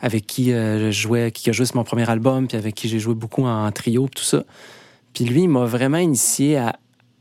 avec 0.00 0.26
qui 0.26 0.52
euh, 0.52 0.90
je 0.90 1.00
jouais, 1.00 1.30
qui 1.30 1.48
a 1.48 1.52
joué 1.52 1.64
sur 1.64 1.76
mon 1.76 1.84
premier 1.84 2.08
album, 2.10 2.48
puis 2.48 2.58
avec 2.58 2.74
qui 2.74 2.88
j'ai 2.88 2.98
joué 2.98 3.14
beaucoup 3.14 3.44
en, 3.44 3.70
trio, 3.72 4.06
puis 4.08 4.20
tout 4.20 4.24
ça. 4.26 4.44
Puis 5.14 5.24
lui, 5.24 5.42
il 5.44 5.48
m'a 5.48 5.64
vraiment 5.64 5.98
initié 5.98 6.58
à- 6.58 6.76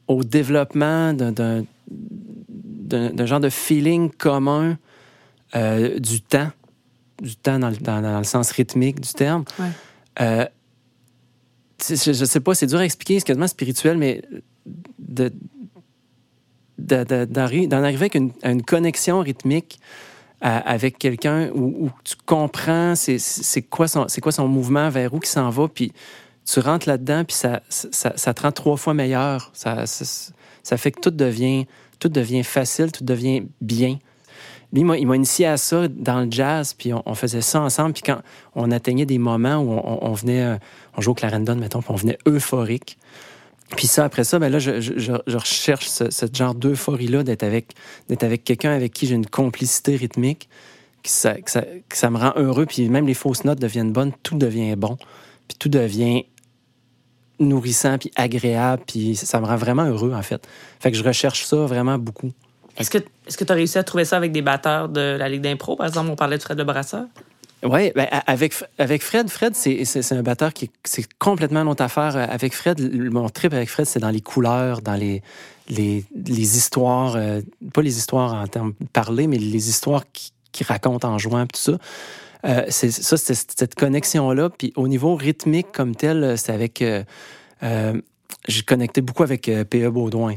au 0.08 0.24
développement 0.24 1.13
d'un- 1.13 1.63
genre 3.25 3.39
de 3.39 3.50
feeling 3.50 4.10
commun 4.12 4.77
euh, 5.55 6.00
du 6.00 6.22
temps, 6.22 6.50
du 7.22 7.36
temps 7.36 7.60
dans 7.60 7.70
le, 7.70 7.77
dans- 7.77 8.01
dans 8.01 8.17
le 8.17 8.24
sens 8.25 8.51
rythmique 8.51 9.00
du 9.00 9.13
terme. 9.13 9.46
Ouais. 9.60 10.50
Je, 11.88 11.96
je 12.13 12.25
sais 12.25 12.39
pas, 12.39 12.55
c'est 12.55 12.67
dur 12.67 12.79
à 12.79 12.86
expliquer, 12.86 13.20
c'est 13.20 13.25
quasiment 13.25 13.48
spirituel, 13.48 13.98
mais 13.98 14.22
de, 15.00 15.32
d'en 16.77 17.84
arriver 17.84 18.05
avec 18.05 18.15
une, 18.15 18.32
à 18.44 18.51
une 18.51 18.63
connexion 18.63 19.20
rythmique 19.20 19.79
avec 20.41 21.00
quelqu'un 21.00 21.50
où, 21.55 21.89
tu 22.03 22.15
comprends 22.25 22.94
c'est, 22.96 23.62
quoi 23.63 23.88
son, 23.88 24.05
quoi 24.22 24.32
son 24.32 24.48
mouvement, 24.48 24.89
vers 24.89 25.13
où 25.13 25.20
il 25.24 25.27
s'en 25.27 25.50
va, 25.50 25.67
puis 25.67 25.91
tu 26.46 26.60
rentres 26.60 26.88
là-dedans, 26.88 27.24
puis 27.25 27.36
ça, 27.36 27.62
ça, 27.70 28.13
ça 28.15 28.34
te 28.34 28.41
rend 28.44 28.51
trois 28.51 28.77
fois 28.77 28.94
meilleur. 28.94 29.50
Ça, 29.53 29.86
ça, 29.88 30.77
fait 30.77 30.91
que 30.91 31.00
tout 31.00 31.10
devient, 31.10 31.65
tout 32.00 32.10
devient 32.10 32.44
facile, 32.44 32.91
tout 32.91 33.03
devient 33.03 33.44
bien. 33.62 33.98
Lui, 34.72 34.82
il 34.82 35.08
m'a- 35.08 35.15
initié 35.15 35.48
à 35.48 35.58
ça 35.58 35.88
dans 35.88 36.22
le 36.22 36.27
jazz, 36.29 36.74
puis 36.74 36.94
on, 36.94 37.01
on 37.05 37.15
faisait 37.15 37.41
ça 37.41 37.62
ensemble. 37.62 37.94
Puis 37.94 38.03
quand 38.03 38.20
on 38.55 38.70
atteignait 38.72 39.05
des 39.05 39.17
moments 39.17 39.58
où 39.58 39.72
on, 39.72 40.00
on 40.01 40.13
venait, 40.13 40.44
euh, 40.44 40.58
on 40.98 41.01
jouait 41.01 41.12
au 41.12 41.15
clarendon, 41.15 41.55
mettons, 41.55 41.79
puis 41.79 41.91
on 41.91 41.96
venait 41.96 42.17
euphorique. 42.27 42.98
Puis 43.76 43.88
ça, 43.88 44.06
après 44.06 44.24
ça, 44.24 44.38
ben 44.38 44.50
là, 44.50 44.60
je, 44.60 44.80
je- 44.80 45.36
recherche 45.36 45.88
ce, 45.88 46.28
genre 46.32 46.54
d'euphorie-là, 46.54 47.24
d'être 47.24 47.44
avec, 47.44 47.74
avec 48.22 48.44
quelqu'un 48.44 48.72
avec 48.72 48.94
qui 48.94 49.08
j'ai 49.08 49.16
une 49.16 49.26
complicité 49.26 49.96
rythmique, 49.96 50.50
que 51.04 51.10
ça, 51.10 52.10
me 52.10 52.18
rend 52.18 52.34
heureux, 52.36 52.66
puis 52.66 52.90
même 52.90 53.06
les 53.06 53.14
fausses 53.14 53.44
notes 53.44 53.60
deviennent 53.60 53.92
bonnes, 53.92 54.12
tout 54.24 54.38
devient 54.38 54.76
bon, 54.76 54.98
puis 55.48 55.58
tout 55.60 55.70
devient 55.70 56.26
nourrissant, 57.40 57.98
puis 57.98 58.12
agréable, 58.16 58.84
puis 58.88 59.16
ça 59.16 59.40
me 59.40 59.46
rend 59.46 59.58
vraiment 59.58 59.84
heureux, 59.86 60.14
en 60.14 60.22
fait. 60.22 60.48
Fait 60.80 60.92
que 60.92 60.98
je 60.98 61.04
recherche 61.04 61.46
ça 61.46 61.58
vraiment 61.58 61.98
beaucoup. 61.98 62.32
Est-ce 62.78 62.90
que 62.90 63.44
tu 63.44 63.52
as 63.52 63.56
réussi 63.56 63.78
à 63.78 63.84
trouver 63.84 64.06
ça 64.06 64.18
avec 64.18 64.32
des 64.32 64.42
batteurs 64.42 64.90
de 64.90 65.16
la 65.18 65.30
Ligue 65.30 65.42
d'impro? 65.42 65.76
Par 65.76 65.88
exemple, 65.88 66.10
on 66.10 66.16
parlait 66.16 66.38
de 66.38 66.44
Fred 66.44 66.58
Le 66.58 66.64
Brasseur. 66.64 67.06
Oui, 67.64 67.92
ben, 67.96 68.08
avec, 68.28 68.54
avec 68.78 69.02
Fred, 69.02 69.30
Fred, 69.30 69.56
c'est 69.56 70.12
un 70.12 70.22
batteur 70.22 70.54
qui 70.54 70.70
c'est 70.84 71.08
complètement 71.18 71.62
une 71.62 71.68
autre 71.68 71.84
affaire. 71.84 72.16
Euh, 72.16 72.26
Avec 72.30 72.54
Fred, 72.54 72.80
mon 73.12 73.30
trip 73.30 73.54
avec 73.54 73.70
Fred, 73.70 73.88
c'est 73.88 74.00
dans 74.00 74.12
les 74.12 74.22
couleurs, 74.22 74.82
dans 74.82 74.94
les, 74.94 75.24
les, 75.68 76.06
les 76.16 76.58
histoires, 76.58 77.16
euh, 77.16 77.42
pas 77.74 77.82
les 77.82 77.98
histoires 77.98 78.34
en 78.34 78.48
termes 78.48 78.74
parlés, 78.94 79.28
mais 79.28 79.38
les 79.38 79.70
histoires 79.70 80.04
qui, 80.14 80.32
qui 80.52 80.64
racontent 80.64 81.10
en 81.10 81.18
jouant, 81.18 81.46
tout 81.48 81.60
ça. 81.60 81.78
Euh, 82.46 82.66
c'est 82.70 82.92
ça, 82.92 83.18
c'est 83.18 83.34
cette 83.34 83.76
connexion-là. 83.76 84.50
Puis 84.50 84.72
au 84.76 84.88
niveau 84.88 85.16
rythmique 85.16 85.72
comme 85.72 85.96
tel, 85.96 86.38
c'est 86.38 86.54
avec. 86.54 86.84
J'ai 88.48 88.62
connecté 88.62 89.02
beaucoup 89.02 89.24
avec 89.24 89.50
P.E. 89.70 89.90
Baudouin. 89.90 90.36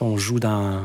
On 0.00 0.16
joue 0.16 0.38
dans. 0.38 0.82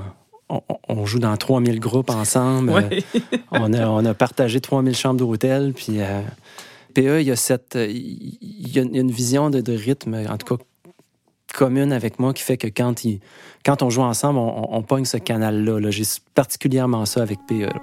On, 0.88 1.06
joue 1.06 1.20
dans 1.20 1.36
3000 1.36 1.80
groupes 1.80 2.10
ensemble. 2.10 2.70
Euh, 2.70 2.76
Ouais. 2.76 3.04
on, 3.52 3.74
a, 3.74 3.88
on 3.88 4.06
a 4.06 4.14
partagé 4.14 4.62
3000 4.62 4.96
chambres 4.96 5.20
d'hôtel. 5.20 5.74
Puis, 5.76 6.00
euh, 6.00 6.22
PE, 6.94 7.20
il 7.22 7.28
y 7.28 7.32
a, 7.32 7.36
cette, 7.36 7.76
euh, 7.76 7.86
il 7.90 8.70
y 8.74 8.80
a, 8.80 8.84
une 8.84 9.12
vision 9.12 9.50
de, 9.50 9.60
de 9.62 9.74
rythme, 9.76 10.16
en 10.30 10.38
tout 10.38 10.56
cas 10.58 10.64
commune 11.54 11.92
avec 11.92 12.20
moi, 12.20 12.34
qui 12.34 12.44
fait 12.44 12.58
que 12.58 12.68
quand, 12.68 13.04
il, 13.04 13.20
quand 13.66 13.82
on 13.84 13.90
joue 13.90 14.02
ensemble, 14.04 14.40
on, 14.40 14.74
on- 14.74 14.78
on 14.78 14.82
pogne 14.84 15.06
ce 15.06 15.18
canal-là. 15.18 15.80
là. 15.80 15.92
J'ai 15.92 16.04
particulièrement 16.36 17.06
ça 17.06 17.22
avec 17.22 17.40
PE. 17.48 17.66
là. 17.66 17.74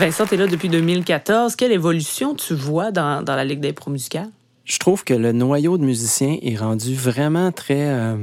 Vincent, 0.00 0.24
tu 0.24 0.32
es 0.32 0.38
là 0.38 0.46
depuis 0.46 0.70
2014. 0.70 1.56
Quelle 1.56 1.72
évolution 1.72 2.34
tu 2.34 2.54
vois 2.54 2.90
dans, 2.90 3.22
dans 3.22 3.36
la 3.36 3.44
Ligue 3.44 3.60
d'impro 3.60 3.90
musicale? 3.90 4.30
Je 4.64 4.78
trouve 4.78 5.04
que 5.04 5.12
le 5.12 5.32
noyau 5.32 5.76
de 5.76 5.84
musiciens 5.84 6.38
est 6.40 6.56
rendu 6.56 6.94
vraiment 6.94 7.52
très, 7.52 7.86
euh, 7.86 8.16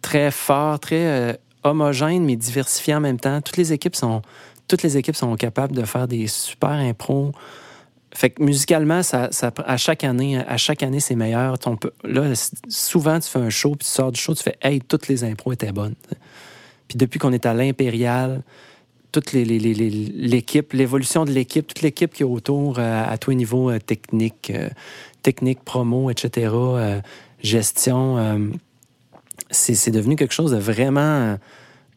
très 0.00 0.32
fort, 0.32 0.80
très 0.80 1.06
euh, 1.06 1.32
homogène, 1.62 2.24
mais 2.24 2.34
diversifié 2.34 2.96
en 2.96 2.98
même 2.98 3.20
temps. 3.20 3.40
Toutes 3.40 3.56
les 3.56 3.72
équipes 3.72 3.94
sont, 3.94 4.20
toutes 4.66 4.82
les 4.82 4.96
équipes 4.96 5.14
sont 5.14 5.36
capables 5.36 5.76
de 5.76 5.84
faire 5.84 6.08
des 6.08 6.26
super 6.26 6.70
impros. 6.70 7.30
Fait 8.12 8.30
que 8.30 8.42
musicalement, 8.42 9.04
ça, 9.04 9.30
à 9.64 9.76
chaque 9.76 10.02
année, 10.02 10.38
à 10.38 10.56
chaque 10.56 10.82
année, 10.82 10.98
c'est 10.98 11.14
meilleur. 11.14 11.56
On 11.66 11.76
peut- 11.76 11.92
là, 12.02 12.32
souvent, 12.68 13.20
tu 13.20 13.28
fais 13.28 13.38
un 13.38 13.48
show, 13.48 13.76
puis 13.76 13.86
tu 13.86 13.92
sors 13.92 14.10
du 14.10 14.20
show, 14.20 14.34
tu 14.34 14.42
fais 14.42 14.56
Hey, 14.60 14.80
toutes 14.80 15.06
les 15.06 15.22
impros 15.22 15.52
étaient 15.52 15.70
bonnes. 15.70 15.94
Puis 16.88 16.98
depuis 16.98 17.20
qu'on 17.20 17.32
est 17.32 17.46
à 17.46 17.54
l'Impérial, 17.54 18.42
toute 19.12 19.32
l'équipe, 19.32 20.72
l'évolution 20.72 21.24
de 21.24 21.30
l'équipe, 21.30 21.66
toute 21.66 21.82
l'équipe 21.82 22.12
qui 22.12 22.22
est 22.22 22.26
autour 22.26 22.78
euh, 22.78 23.04
à 23.06 23.18
tous 23.18 23.30
les 23.30 23.36
niveaux 23.36 23.70
euh, 23.70 23.78
techniques, 23.78 24.50
euh, 24.50 24.70
technique, 25.22 25.62
promo, 25.64 26.10
etc., 26.10 26.50
euh, 26.52 27.00
gestion, 27.42 28.52
c'est 29.50 29.90
devenu 29.90 30.14
quelque 30.14 30.32
chose 30.32 30.52
de 30.52 30.56
vraiment 30.56 31.36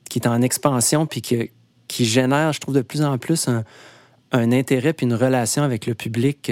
qui 0.10 0.18
est 0.18 0.28
en 0.28 0.42
expansion 0.42 1.06
puis 1.06 1.22
qui, 1.22 1.52
qui 1.88 2.06
génère, 2.06 2.52
je 2.52 2.60
trouve, 2.60 2.74
de 2.74 2.82
plus 2.82 3.04
en 3.04 3.20
plus 3.20 3.48
un, 3.48 4.52
intérêt 4.52 4.94
puis 4.94 5.06
une 5.06 5.14
relation 5.14 5.62
avec 5.62 5.86
le 5.86 5.94
public. 5.94 6.52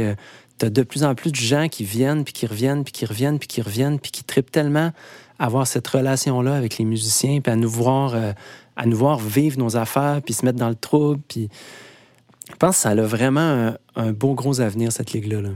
tu 0.60 0.65
as 0.65 0.70
de 0.70 0.84
plus 0.84 1.03
en 1.03 1.15
plus 1.15 1.32
de 1.32 1.38
gens 1.38 1.70
qui 1.70 1.84
viennent 1.84 2.24
puis 2.24 2.34
qui 2.34 2.46
reviennent 2.46 2.84
puis 2.84 2.93
qui 2.93 3.08
reviennent 3.08 3.39
puis 3.39 3.48
qui 3.48 3.63
reviennent 3.63 3.98
puis 4.00 4.12
qui 4.12 4.24
tripent 4.24 4.51
tellement 4.51 4.91
avoir 5.39 5.65
cette 5.65 5.88
relation-là 5.88 6.53
avec 6.55 6.77
les 6.77 6.86
musiciens 6.86 7.41
puis 7.41 7.51
à 7.51 7.55
nous 7.55 7.72
voir, 7.72 8.15
à 8.75 8.86
nous 8.86 8.98
voir 8.98 9.20
vivre 9.20 9.58
nos 9.58 9.77
affaires 9.77 10.22
puis 10.24 10.34
se 10.34 10.46
mettre 10.46 10.60
dans 10.60 10.70
le 10.70 10.75
trouble. 10.75 11.22
Puis 11.27 11.50
je 12.50 12.56
pense 12.56 12.75
que 12.75 12.82
ça 12.82 12.89
a 12.89 12.96
vraiment 12.96 13.42
un, 13.42 13.77
un 13.96 14.12
beau 14.12 14.34
gros 14.34 14.62
avenir, 14.62 14.92
cette 14.92 15.13
ligue-là. 15.13 15.42
là. 15.42 15.50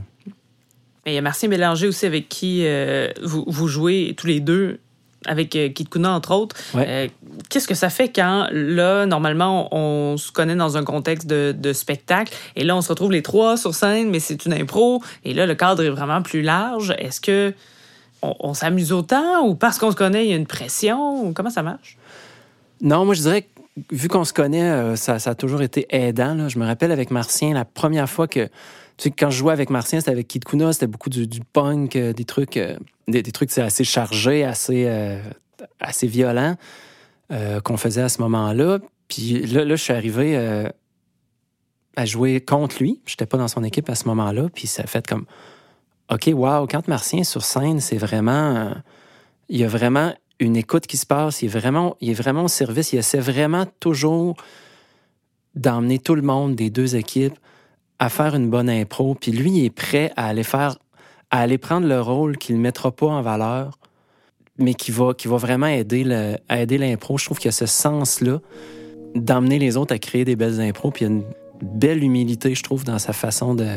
Mais 1.04 1.12
il 1.12 1.14
y 1.14 1.18
a 1.18 1.22
Martien 1.22 1.48
Bélanger 1.48 1.88
aussi 1.88 2.06
avec 2.06 2.28
qui 2.28 2.62
euh, 2.64 3.08
vous, 3.22 3.44
vous 3.46 3.68
jouez 3.68 4.14
tous 4.16 4.26
les 4.26 4.40
deux 4.40 4.80
avec 5.26 5.56
euh, 5.56 5.68
Kid 5.68 5.88
Kuna, 5.88 6.12
entre 6.12 6.32
autres. 6.32 6.56
Ouais. 6.74 6.84
Euh, 6.86 7.08
Qu'est-ce 7.48 7.66
que 7.66 7.74
ça 7.74 7.90
fait 7.90 8.08
quand, 8.08 8.48
là, 8.52 9.06
normalement, 9.06 9.74
on, 9.74 10.16
se 10.16 10.30
connaît 10.30 10.54
dans 10.54 10.76
un 10.76 10.84
contexte 10.84 11.26
de, 11.26 11.54
de 11.56 11.72
spectacle, 11.72 12.32
et 12.56 12.64
là, 12.64 12.76
on 12.76 12.82
se 12.82 12.88
retrouve 12.88 13.12
les 13.12 13.22
trois 13.22 13.56
sur 13.56 13.74
scène, 13.74 14.10
mais 14.10 14.20
c'est 14.20 14.46
une 14.46 14.52
impro, 14.52 15.02
et 15.24 15.34
là, 15.34 15.46
le 15.46 15.54
cadre 15.54 15.82
est 15.82 15.90
vraiment 15.90 16.22
plus 16.22 16.42
large. 16.42 16.94
Est-ce 16.98 17.20
que 17.20 17.52
on, 18.22 18.34
on 18.40 18.54
s'amuse 18.54 18.92
autant, 18.92 19.46
ou 19.46 19.54
parce 19.54 19.78
qu'on 19.78 19.90
se 19.90 19.96
connaît, 19.96 20.24
il 20.26 20.30
y 20.30 20.32
a 20.32 20.36
une 20.36 20.46
pression, 20.46 21.32
comment 21.32 21.50
ça 21.50 21.62
marche? 21.62 21.97
Non, 22.80 23.04
moi, 23.04 23.14
je 23.14 23.22
dirais 23.22 23.42
que 23.42 23.48
vu 23.90 24.08
qu'on 24.08 24.24
se 24.24 24.32
connaît, 24.32 24.70
euh, 24.70 24.96
ça, 24.96 25.16
a 25.24 25.34
toujours 25.34 25.62
été 25.62 25.86
aidant. 25.90 26.48
Je 26.48 26.58
me 26.58 26.66
rappelle 26.66 26.92
avec 26.92 27.10
Martien, 27.10 27.54
la 27.54 27.64
première 27.64 28.08
fois 28.08 28.28
que. 28.28 28.46
Tu 28.96 29.04
sais, 29.04 29.10
quand 29.12 29.30
je 29.30 29.38
jouais 29.38 29.52
avec 29.52 29.70
Martien, 29.70 30.00
c'était 30.00 30.10
avec 30.10 30.26
Kid 30.26 30.44
Kuna, 30.44 30.72
c'était 30.72 30.88
beaucoup 30.88 31.08
du, 31.08 31.40
punk, 31.52 31.94
euh, 31.94 32.12
des 32.12 32.24
trucs, 32.24 32.56
euh, 32.56 32.76
des, 33.06 33.22
des 33.22 33.30
trucs 33.30 33.56
assez 33.58 33.84
chargés, 33.84 34.42
assez, 34.44 34.90
assez 35.80 36.06
violents 36.06 36.56
qu'on 37.62 37.76
faisait 37.76 38.02
à 38.02 38.08
ce 38.08 38.20
moment-là. 38.22 38.78
Puis 39.06 39.46
là, 39.46 39.64
là, 39.64 39.76
je 39.76 39.82
suis 39.82 39.92
arrivé 39.92 40.36
à 41.94 42.04
jouer 42.04 42.40
contre 42.40 42.82
lui. 42.82 43.00
Je 43.06 43.12
n'étais 43.12 43.26
pas 43.26 43.38
dans 43.38 43.48
son 43.48 43.62
équipe 43.62 43.88
à 43.88 43.94
ce 43.94 44.08
moment-là. 44.08 44.48
Puis 44.52 44.66
ça 44.66 44.82
a 44.82 44.86
fait 44.86 45.06
comme 45.06 45.26
OK, 46.10 46.28
wow, 46.32 46.66
quand 46.66 46.88
Martien 46.88 47.20
est 47.20 47.24
sur 47.24 47.44
scène, 47.44 47.80
c'est 47.80 47.98
vraiment. 47.98 48.74
il 49.48 49.58
y 49.58 49.64
a 49.64 49.68
vraiment 49.68 50.12
une 50.40 50.56
écoute 50.56 50.86
qui 50.86 50.96
se 50.96 51.06
passe. 51.06 51.42
Il 51.42 51.46
est 51.46 51.58
vraiment, 51.58 51.96
il 52.00 52.10
est 52.10 52.14
vraiment 52.14 52.44
au 52.44 52.48
service. 52.48 52.92
Il 52.92 52.98
essaie 52.98 53.20
vraiment 53.20 53.66
toujours 53.80 54.36
d'emmener 55.54 55.98
tout 55.98 56.14
le 56.14 56.22
monde 56.22 56.54
des 56.54 56.70
deux 56.70 56.96
équipes 56.96 57.36
à 57.98 58.08
faire 58.08 58.34
une 58.34 58.48
bonne 58.48 58.70
impro. 58.70 59.14
Puis 59.14 59.32
lui, 59.32 59.50
il 59.50 59.64
est 59.64 59.70
prêt 59.70 60.12
à 60.16 60.28
aller 60.28 60.44
faire, 60.44 60.78
à 61.30 61.40
aller 61.40 61.58
prendre 61.58 61.86
le 61.86 62.00
rôle 62.00 62.36
qu'il 62.38 62.56
ne 62.56 62.60
mettra 62.60 62.92
pas 62.92 63.06
en 63.06 63.22
valeur, 63.22 63.78
mais 64.56 64.74
qui 64.74 64.92
va, 64.92 65.14
qui 65.14 65.28
va 65.28 65.36
vraiment 65.36 65.66
aider, 65.66 66.04
le, 66.04 66.36
aider 66.50 66.78
l'impro. 66.78 67.18
Je 67.18 67.24
trouve 67.24 67.38
qu'il 67.38 67.48
y 67.48 67.48
a 67.48 67.52
ce 67.52 67.66
sens-là 67.66 68.40
d'emmener 69.14 69.58
les 69.58 69.76
autres 69.76 69.94
à 69.94 69.98
créer 69.98 70.24
des 70.24 70.36
belles 70.36 70.60
impros. 70.60 70.92
Puis 70.92 71.04
il 71.04 71.08
y 71.08 71.10
a 71.10 71.14
une 71.14 71.24
belle 71.62 72.04
humilité, 72.04 72.54
je 72.54 72.62
trouve, 72.62 72.84
dans 72.84 72.98
sa 72.98 73.12
façon 73.12 73.54
de 73.54 73.68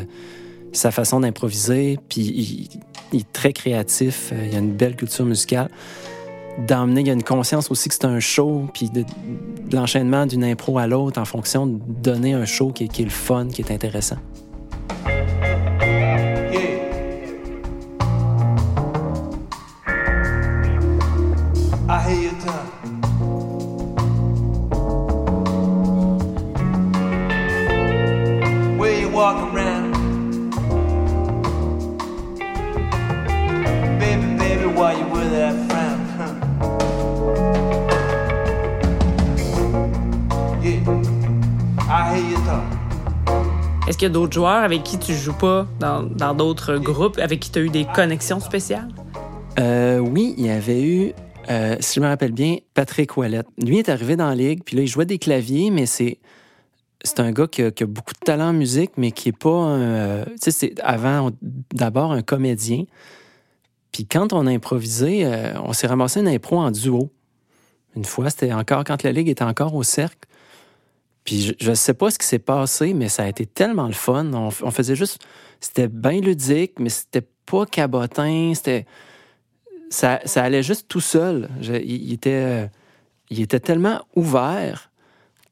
sa 0.72 0.90
façon 0.90 1.20
d'improviser. 1.20 1.98
Puis 2.08 2.22
il, 2.22 2.68
il 3.12 3.20
est 3.20 3.32
très 3.32 3.52
créatif. 3.52 4.30
Euh, 4.32 4.46
Il 4.46 4.52
y 4.52 4.56
a 4.56 4.58
une 4.58 4.72
belle 4.72 4.96
culture 4.96 5.24
musicale 5.24 5.68
d'emmener, 6.58 7.00
il 7.02 7.06
y 7.06 7.10
a 7.10 7.14
une 7.14 7.22
conscience 7.22 7.70
aussi 7.70 7.88
que 7.88 7.94
c'est 7.94 8.04
un 8.04 8.20
show, 8.20 8.68
puis 8.72 8.90
de, 8.90 9.04
l'enchaînement 9.72 10.26
d'une 10.26 10.44
impro 10.44 10.78
à 10.78 10.86
l'autre 10.86 11.20
en 11.20 11.24
fonction 11.24 11.66
de 11.66 11.78
donner 12.02 12.34
un 12.34 12.44
show 12.44 12.70
qui 12.72 12.84
est, 12.84 12.98
le 13.00 13.10
fun, 13.10 13.48
qui 13.48 13.62
est 13.62 13.70
intéressant. 13.70 14.16
Baby, 34.00 34.36
baby, 34.36 34.66
why 34.66 34.98
you 34.98 35.06
with 35.06 35.30
that 35.30 35.70
frown? 35.70 35.81
Est-ce 43.92 43.98
qu'il 43.98 44.08
y 44.08 44.10
a 44.10 44.14
d'autres 44.14 44.32
joueurs 44.32 44.64
avec 44.64 44.84
qui 44.84 44.98
tu 44.98 45.12
joues 45.12 45.36
pas 45.36 45.66
dans 45.78 46.34
d'autres 46.34 46.78
groupes, 46.78 47.18
avec 47.18 47.40
qui 47.40 47.50
tu 47.50 47.58
as 47.58 47.62
eu 47.62 47.68
des 47.68 47.84
connexions 47.84 48.40
spéciales? 48.40 48.88
Euh, 49.58 49.98
oui, 49.98 50.34
il 50.38 50.46
y 50.46 50.48
avait 50.48 50.82
eu, 50.82 51.12
euh, 51.50 51.76
si 51.78 51.96
je 51.96 52.00
me 52.00 52.06
rappelle 52.06 52.32
bien, 52.32 52.56
Patrick 52.72 53.14
Ouellette. 53.18 53.48
Lui 53.62 53.76
est 53.76 53.90
arrivé 53.90 54.16
dans 54.16 54.30
la 54.30 54.34
ligue, 54.34 54.62
puis 54.64 54.76
là, 54.76 54.82
il 54.82 54.86
jouait 54.86 55.04
des 55.04 55.18
claviers, 55.18 55.70
mais 55.70 55.84
c'est. 55.84 56.20
C'est 57.04 57.20
un 57.20 57.32
gars 57.32 57.46
qui 57.46 57.60
a, 57.60 57.70
beaucoup 57.86 58.14
de 58.14 58.24
talent 58.24 58.48
en 58.48 58.52
musique, 58.54 58.92
mais 58.96 59.12
qui 59.12 59.28
est 59.28 59.38
pas 59.38 59.50
un. 59.50 59.80
euh, 59.82 60.24
tu 60.24 60.32
sais, 60.44 60.50
c'est 60.52 60.80
avant, 60.80 61.30
d'abord 61.74 62.12
un 62.12 62.22
comédien. 62.22 62.84
Puis 63.92 64.06
quand 64.06 64.32
on 64.32 64.46
a 64.46 64.50
improvisé, 64.50 65.26
euh, 65.26 65.52
on 65.64 65.74
s'est 65.74 65.86
ramassé 65.86 66.20
une 66.20 66.28
impro 66.28 66.58
en 66.58 66.70
duo. 66.70 67.10
Une 67.94 68.06
fois, 68.06 68.30
c'était 68.30 68.54
encore 68.54 68.84
quand 68.84 69.02
la 69.02 69.12
ligue 69.12 69.28
était 69.28 69.44
encore 69.44 69.74
au 69.74 69.82
cercle. 69.82 70.26
Puis 71.24 71.42
je, 71.42 71.52
je 71.58 71.72
sais 71.72 71.94
pas 71.94 72.10
ce 72.10 72.18
qui 72.18 72.26
s'est 72.26 72.38
passé, 72.38 72.94
mais 72.94 73.08
ça 73.08 73.24
a 73.24 73.28
été 73.28 73.46
tellement 73.46 73.86
le 73.86 73.92
fun. 73.92 74.32
On, 74.32 74.50
faisait 74.50 74.96
juste. 74.96 75.24
C'était 75.60 75.88
bien 75.88 76.20
ludique, 76.20 76.78
mais 76.78 76.88
c'était 76.88 77.26
pas 77.46 77.66
cabotin. 77.66 78.52
C'était 78.54 78.86
ça, 79.90 80.20
ça 80.24 80.42
allait 80.42 80.62
juste 80.62 80.88
tout 80.88 81.00
seul. 81.00 81.48
Il, 81.60 82.12
était, 82.12 82.30
euh, 82.30 82.66
il 83.30 83.40
était 83.40 83.60
tellement 83.60 84.00
ouvert 84.16 84.90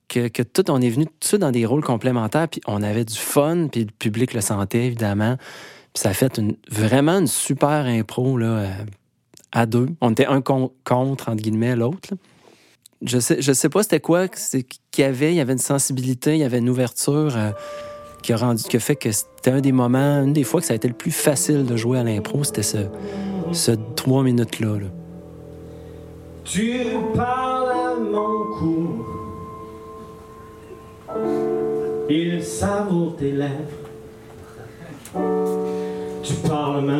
que, 0.09 0.29
que 0.29 0.43
tout, 0.43 0.69
on 0.71 0.81
est 0.81 0.91
venu 0.91 1.07
tout 1.07 1.29
ça 1.29 1.39
dans 1.39 1.53
des 1.53 1.65
rôles 1.67 1.85
complémentaires, 1.85 2.49
puis 2.49 2.61
on 2.67 2.83
avait 2.83 3.05
du 3.05 3.17
fun, 3.17 3.69
puis 3.71 3.85
le 3.85 3.93
public 3.93 4.35
le 4.35 4.41
sentait, 4.41 4.87
évidemment. 4.87 5.37
Puis 5.93 6.03
ça 6.03 6.11
a 6.11 6.15
fait 6.15 6.41
vraiment 6.69 7.19
une 7.19 7.27
super 7.27 7.87
impro, 7.87 8.37
là, 8.37 8.47
euh, 8.47 8.73
à 9.53 9.67
deux. 9.67 9.89
On 10.01 10.11
était 10.11 10.27
un 10.27 10.41
con- 10.41 10.73
contre, 10.85 11.29
entre 11.29 11.43
guillemets, 11.43 11.77
l'autre. 11.77 12.11
Je 13.03 13.19
sais, 13.19 13.41
je 13.41 13.53
sais 13.53 13.69
pas 13.69 13.83
c'était 13.83 14.01
quoi 14.01 14.29
qu'il 14.29 14.65
y 14.99 15.03
avait. 15.03 15.33
Il 15.33 15.37
y 15.37 15.41
avait 15.41 15.55
une 15.55 15.59
sensibilité, 15.59 16.35
il 16.35 16.41
y 16.41 16.45
avait 16.45 16.59
une 16.59 16.69
ouverture 16.69 17.35
euh, 17.37 17.51
qui 18.23 18.33
a 18.33 18.37
rendu, 18.37 18.63
qui 18.63 18.77
a 18.77 18.81
fait 18.81 18.97
que 18.97 19.11
c'était 19.11 19.51
un 19.51 19.61
des 19.61 19.73
moments, 19.73 20.23
une 20.23 20.35
des 20.35 20.45
fois 20.45 20.61
que 20.61 20.67
ça 20.67 20.75
a 20.75 20.77
été 20.77 20.89
le 20.89 20.95
plus 20.95 21.11
facile 21.11 21.65
de 21.65 21.77
jouer 21.77 21.99
à 21.99 22.05
l'impro, 22.05 22.45
c'était 22.45 22.63
ce, 22.63 22.79
ce 23.53 23.73
trois 23.97 24.23
minutes-là. 24.23 24.79
là. 24.79 24.87
Tu 26.45 26.81
parles 27.15 27.71
à 27.71 27.95
mon 27.99 28.45
cou. 28.59 29.05
Il 32.09 32.43
savoure 32.43 33.17
tes 33.17 33.33
lèvres. 33.33 33.51
Tu 36.23 36.35
parles 36.47 36.79
à 36.79 36.81
ma. 36.81 36.99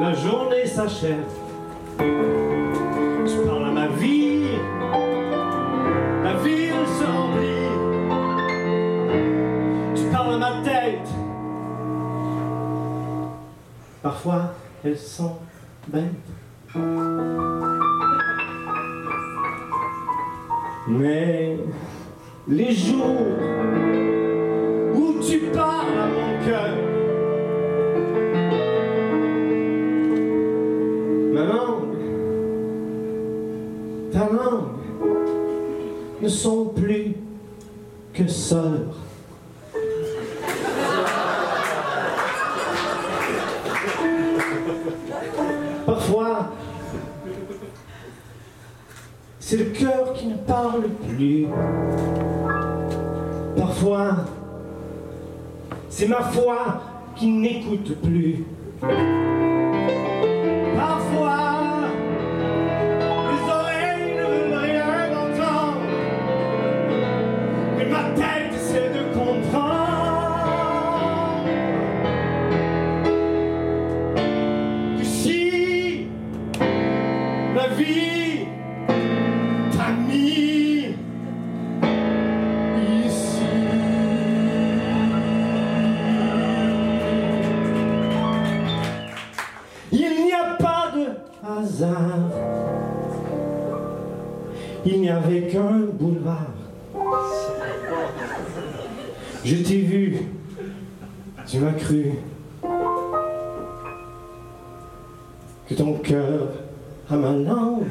La 0.00 0.14
journée 0.14 0.66
s'achève. 0.66 1.24
Elles 14.84 14.98
sont 14.98 15.36
bêtes. 15.88 16.02
Mais 20.88 21.56
les 22.48 22.72
jours 22.72 23.26
où 24.94 25.14
tu 25.20 25.38
parles 25.52 25.98
à 25.98 26.06
mon 26.06 26.44
cœur, 26.44 26.76
ma 31.32 31.44
langue, 31.44 31.96
ta 34.12 34.28
langue 34.32 34.68
ne 36.20 36.28
sont 36.28 36.66
plus 36.66 37.16
que 38.12 38.28
sœurs. 38.28 39.01
Qui 50.22 50.28
ne 50.28 50.36
parle 50.36 50.84
plus. 51.08 51.46
Parfois, 53.56 54.18
c'est 55.88 56.06
ma 56.06 56.20
foi 56.22 56.80
qui 57.16 57.26
n'écoute 57.26 57.96
plus. 58.00 58.44
Cœur 106.02 106.48
a 107.10 107.16
ma 107.16 107.32
langue, 107.32 107.86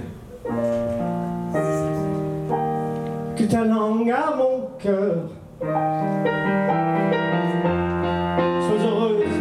que 3.38 3.44
ta 3.44 3.64
langue 3.64 4.12
a 4.12 4.36
mon 4.36 4.68
cœur. 4.80 5.30
Sois 8.66 8.84
heureuse, 8.86 9.38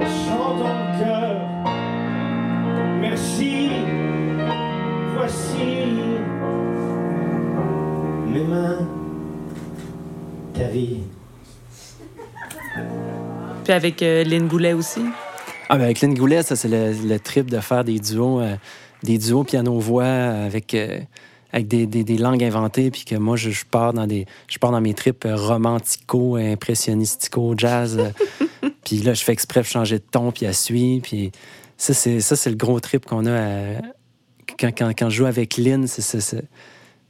chante 0.00 0.62
en 0.62 0.98
cœur. 0.98 1.36
Merci, 3.00 3.70
voici 5.16 5.68
mes 8.26 8.44
mains, 8.44 8.88
ta 10.54 10.64
vie. 10.64 11.02
Puis 13.64 13.72
avec 13.72 14.02
euh, 14.02 14.24
Lynn 14.24 14.48
Goulet 14.48 14.72
aussi. 14.72 15.02
Ah, 15.72 15.76
ben 15.78 15.84
avec 15.84 16.00
Lynn 16.00 16.14
Goulet, 16.14 16.42
ça, 16.42 16.56
c'est 16.56 16.66
le, 16.66 16.92
le 17.06 17.20
trip 17.20 17.48
de 17.48 17.60
faire 17.60 17.84
des 17.84 18.00
duos, 18.00 18.40
euh, 18.40 18.56
des 19.04 19.18
duos 19.18 19.44
piano-voix 19.44 20.04
avec, 20.04 20.74
euh, 20.74 20.98
avec 21.52 21.68
des, 21.68 21.86
des, 21.86 22.02
des 22.02 22.18
langues 22.18 22.42
inventées, 22.42 22.90
puis 22.90 23.04
que 23.04 23.14
moi, 23.14 23.36
je, 23.36 23.50
je 23.50 23.64
pars 23.64 23.92
dans 23.92 24.08
des, 24.08 24.26
je 24.48 24.58
pars 24.58 24.72
dans 24.72 24.80
mes 24.80 24.94
trips 24.94 25.24
euh, 25.26 25.36
romantico, 25.36 26.34
impressionistico, 26.34 27.54
jazz. 27.56 28.00
puis 28.84 28.96
là, 28.96 29.14
je 29.14 29.22
fais 29.22 29.30
exprès 29.32 29.60
de 29.60 29.66
changer 29.66 30.00
de 30.00 30.04
ton, 30.10 30.32
puis 30.32 30.44
à 30.46 30.52
suivre. 30.52 31.02
Puis 31.04 31.30
ça, 31.76 31.94
c'est, 31.94 32.18
ça, 32.20 32.34
c'est 32.34 32.50
le 32.50 32.56
gros 32.56 32.80
trip 32.80 33.06
qu'on 33.06 33.24
a 33.26 33.32
à- 33.32 33.80
quand, 34.58 34.72
quand, 34.76 34.88
quand 34.98 35.08
je 35.08 35.18
joue 35.18 35.26
avec 35.26 35.56
Lynn. 35.56 35.86
C'est, 35.86 36.44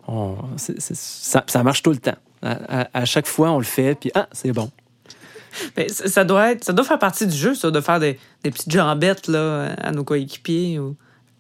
on- 0.07 0.37
ça, 0.59 1.44
ça 1.46 1.62
marche 1.62 1.83
tout 1.83 1.92
le 1.92 1.96
temps. 1.96 2.16
À, 2.42 2.81
à- 2.83 2.88
à 2.92 3.05
chaque 3.07 3.27
fois, 3.27 3.53
on 3.53 3.59
le 3.59 3.64
fait, 3.64 3.94
puis 3.94 4.11
ah, 4.14 4.29
c'est 4.33 4.53
bon. 4.53 4.70
Ben, 5.77 5.89
ça 5.89 6.25
doit 6.25 6.53
être, 6.53 6.65
ça 6.65 6.73
doit 6.73 6.85
faire 6.85 6.99
partie 6.99 7.27
du 7.27 7.37
jeu, 7.37 7.55
ça, 7.55 7.71
de 7.71 7.81
faire 7.81 8.01
des, 8.01 8.19
des 8.45 8.51
petites 8.51 8.71
jambettes 8.71 9.27
là, 9.29 9.75
à 9.81 9.91
nos 9.93 10.05
coéquipiers 10.05 10.79
ou 10.79 10.97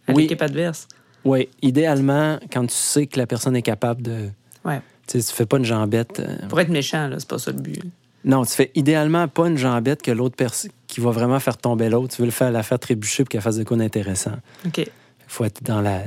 à 0.08 0.12
Oui. 0.12 0.22
l'équipe 0.22 0.42
adverse. 0.42 0.88
Oui, 1.24 1.48
idéalement, 1.62 2.38
quand 2.52 2.66
tu 2.66 2.74
sais 2.74 3.06
que 3.06 3.18
la 3.18 3.26
personne 3.26 3.54
est 3.56 3.62
capable 3.62 4.02
de. 4.02 4.28
Ouais. 4.64 4.80
Tu 5.06 5.20
sais, 5.20 5.28
tu 5.30 5.34
fais 5.34 5.46
pas 5.46 5.58
une 5.58 5.64
jambette. 5.64 6.20
euh, 6.20 6.48
Pour 6.48 6.60
être 6.60 6.70
méchant, 6.70 7.08
là, 7.08 7.16
c'est 7.18 7.28
pas 7.28 7.38
ça 7.38 7.50
le 7.50 7.58
but. 7.60 7.82
Non, 8.24 8.44
tu 8.44 8.52
fais 8.52 8.70
idéalement 8.74 9.28
pas 9.28 9.46
une 9.48 9.56
jambette 9.58 10.02
que 10.02 10.10
l'autre 10.10 10.36
personne 10.36 10.70
qui 10.86 11.00
va 11.00 11.10
vraiment 11.10 11.38
faire 11.40 11.56
tomber 11.56 11.88
l'autre. 11.88 12.14
Tu 12.14 12.22
veux 12.22 12.26
le 12.26 12.32
faire, 12.32 12.50
la 12.50 12.62
faire 12.62 12.78
trébucher 12.78 13.24
pour 13.24 13.28
qu'elle 13.30 13.40
fasse 13.40 13.56
de 13.56 13.64
quoi 13.64 13.76
d'intéressant. 13.76 14.32
OK. 14.66 14.78
Il 14.78 14.86
faut 15.26 15.44
être 15.44 15.62
dans 15.62 15.80
la, 15.80 16.02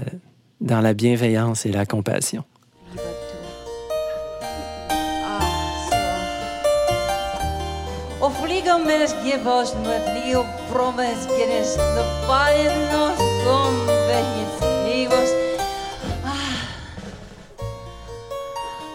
dans 0.62 0.82
la 0.82 0.94
bienveillance 0.94 1.66
et 1.66 1.72
la 1.72 1.86
compassion. 1.86 2.44
Skipast 8.64 9.76
með 9.84 10.06
líf 10.16 10.52
promes 10.70 11.26
geres 11.28 11.74
the 11.76 12.04
palinos 12.24 13.20
com 13.44 13.76
venis 14.08 14.54
vivos. 14.86 15.32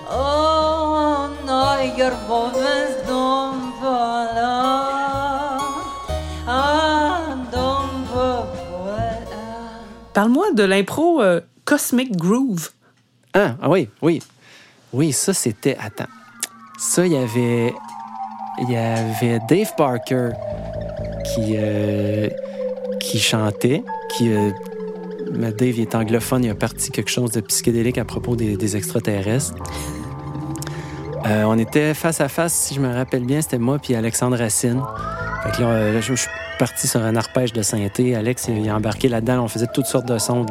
Oh, 0.08 1.28
no, 1.44 1.60
your 1.96 2.16
moments 2.26 2.96
don't 3.04 3.76
Ah, 6.48 7.36
don't 7.52 8.08
Parle-moi 10.14 10.52
de 10.54 10.62
l'impro 10.64 11.20
euh, 11.20 11.40
Cosmic 11.66 12.16
Groove. 12.16 12.70
Ah, 13.34 13.56
ah 13.60 13.68
oui, 13.68 13.90
oui. 14.00 14.22
Oui, 14.94 15.12
ça, 15.12 15.34
c'était. 15.34 15.76
Attends. 15.78 16.08
Ça, 16.78 17.04
il 17.06 17.12
y 17.12 17.16
avait. 17.16 17.74
Il 18.60 18.70
y 18.70 18.76
avait 18.76 19.38
Dave 19.48 19.72
Parker 19.76 20.30
qui, 21.24 21.54
euh, 21.56 22.28
qui 23.00 23.18
chantait, 23.18 23.82
qui. 24.10 24.32
euh, 24.32 24.50
Dave 25.30 25.78
est 25.78 25.94
anglophone, 25.94 26.42
il 26.44 26.50
a 26.50 26.54
parti 26.54 26.90
quelque 26.90 27.10
chose 27.10 27.32
de 27.32 27.40
psychédélique 27.42 27.98
à 27.98 28.04
propos 28.04 28.34
des, 28.34 28.56
des 28.56 28.76
extraterrestres. 28.76 29.54
Euh, 31.26 31.44
on 31.44 31.58
était 31.58 31.92
face 31.92 32.22
à 32.22 32.28
face, 32.28 32.54
si 32.54 32.74
je 32.74 32.80
me 32.80 32.92
rappelle 32.92 33.24
bien, 33.24 33.42
c'était 33.42 33.58
moi 33.58 33.78
puis 33.78 33.94
Alexandre 33.94 34.38
Racine. 34.38 34.82
Fait 35.42 35.50
que 35.50 35.62
là, 35.62 36.00
je, 36.00 36.14
suis 36.14 36.30
parti 36.58 36.88
sur 36.88 37.02
un 37.02 37.14
arpège 37.14 37.52
de 37.52 37.60
synthé. 37.60 38.16
Alex, 38.16 38.48
il, 38.48 38.68
a 38.70 38.74
embarqué 38.74 39.08
là-dedans. 39.08 39.44
On 39.44 39.48
faisait 39.48 39.66
toutes 39.72 39.86
sortes 39.86 40.06
de 40.06 40.18
sons 40.18 40.46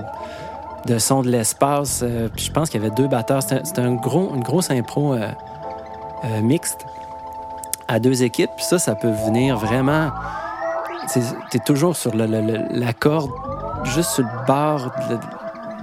de 0.86 1.00
son 1.00 1.22
de 1.22 1.30
l'espace. 1.30 2.06
puis 2.36 2.46
je 2.46 2.52
pense 2.52 2.70
qu'il 2.70 2.82
y 2.82 2.86
avait 2.86 2.96
deux 2.96 3.08
batteurs. 3.08 3.41
C'était 3.41 3.82
un 3.82 3.96
gros, 3.96 4.32
une 4.36 4.43
grosse 4.43 4.70
impro 4.70 5.15
mixte 6.43 6.86
à 7.88 8.00
deux 8.00 8.23
équipes. 8.23 8.50
Puis 8.56 8.65
ça, 8.65 8.80
ça 8.80 8.95
peut 8.95 9.12
venir 9.26 9.58
vraiment. 9.58 10.12
Tu 11.13 11.19
es 11.19 11.60
toujours 11.60 11.95
sur 11.95 12.15
le- 12.15 12.26
le- 12.26 12.41
le- 12.41 12.65
la 12.71 12.93
corde, 12.93 13.32
juste 13.86 14.10
sur 14.12 14.23
le 14.23 14.45
bord 14.45 14.91
de, 15.10 15.15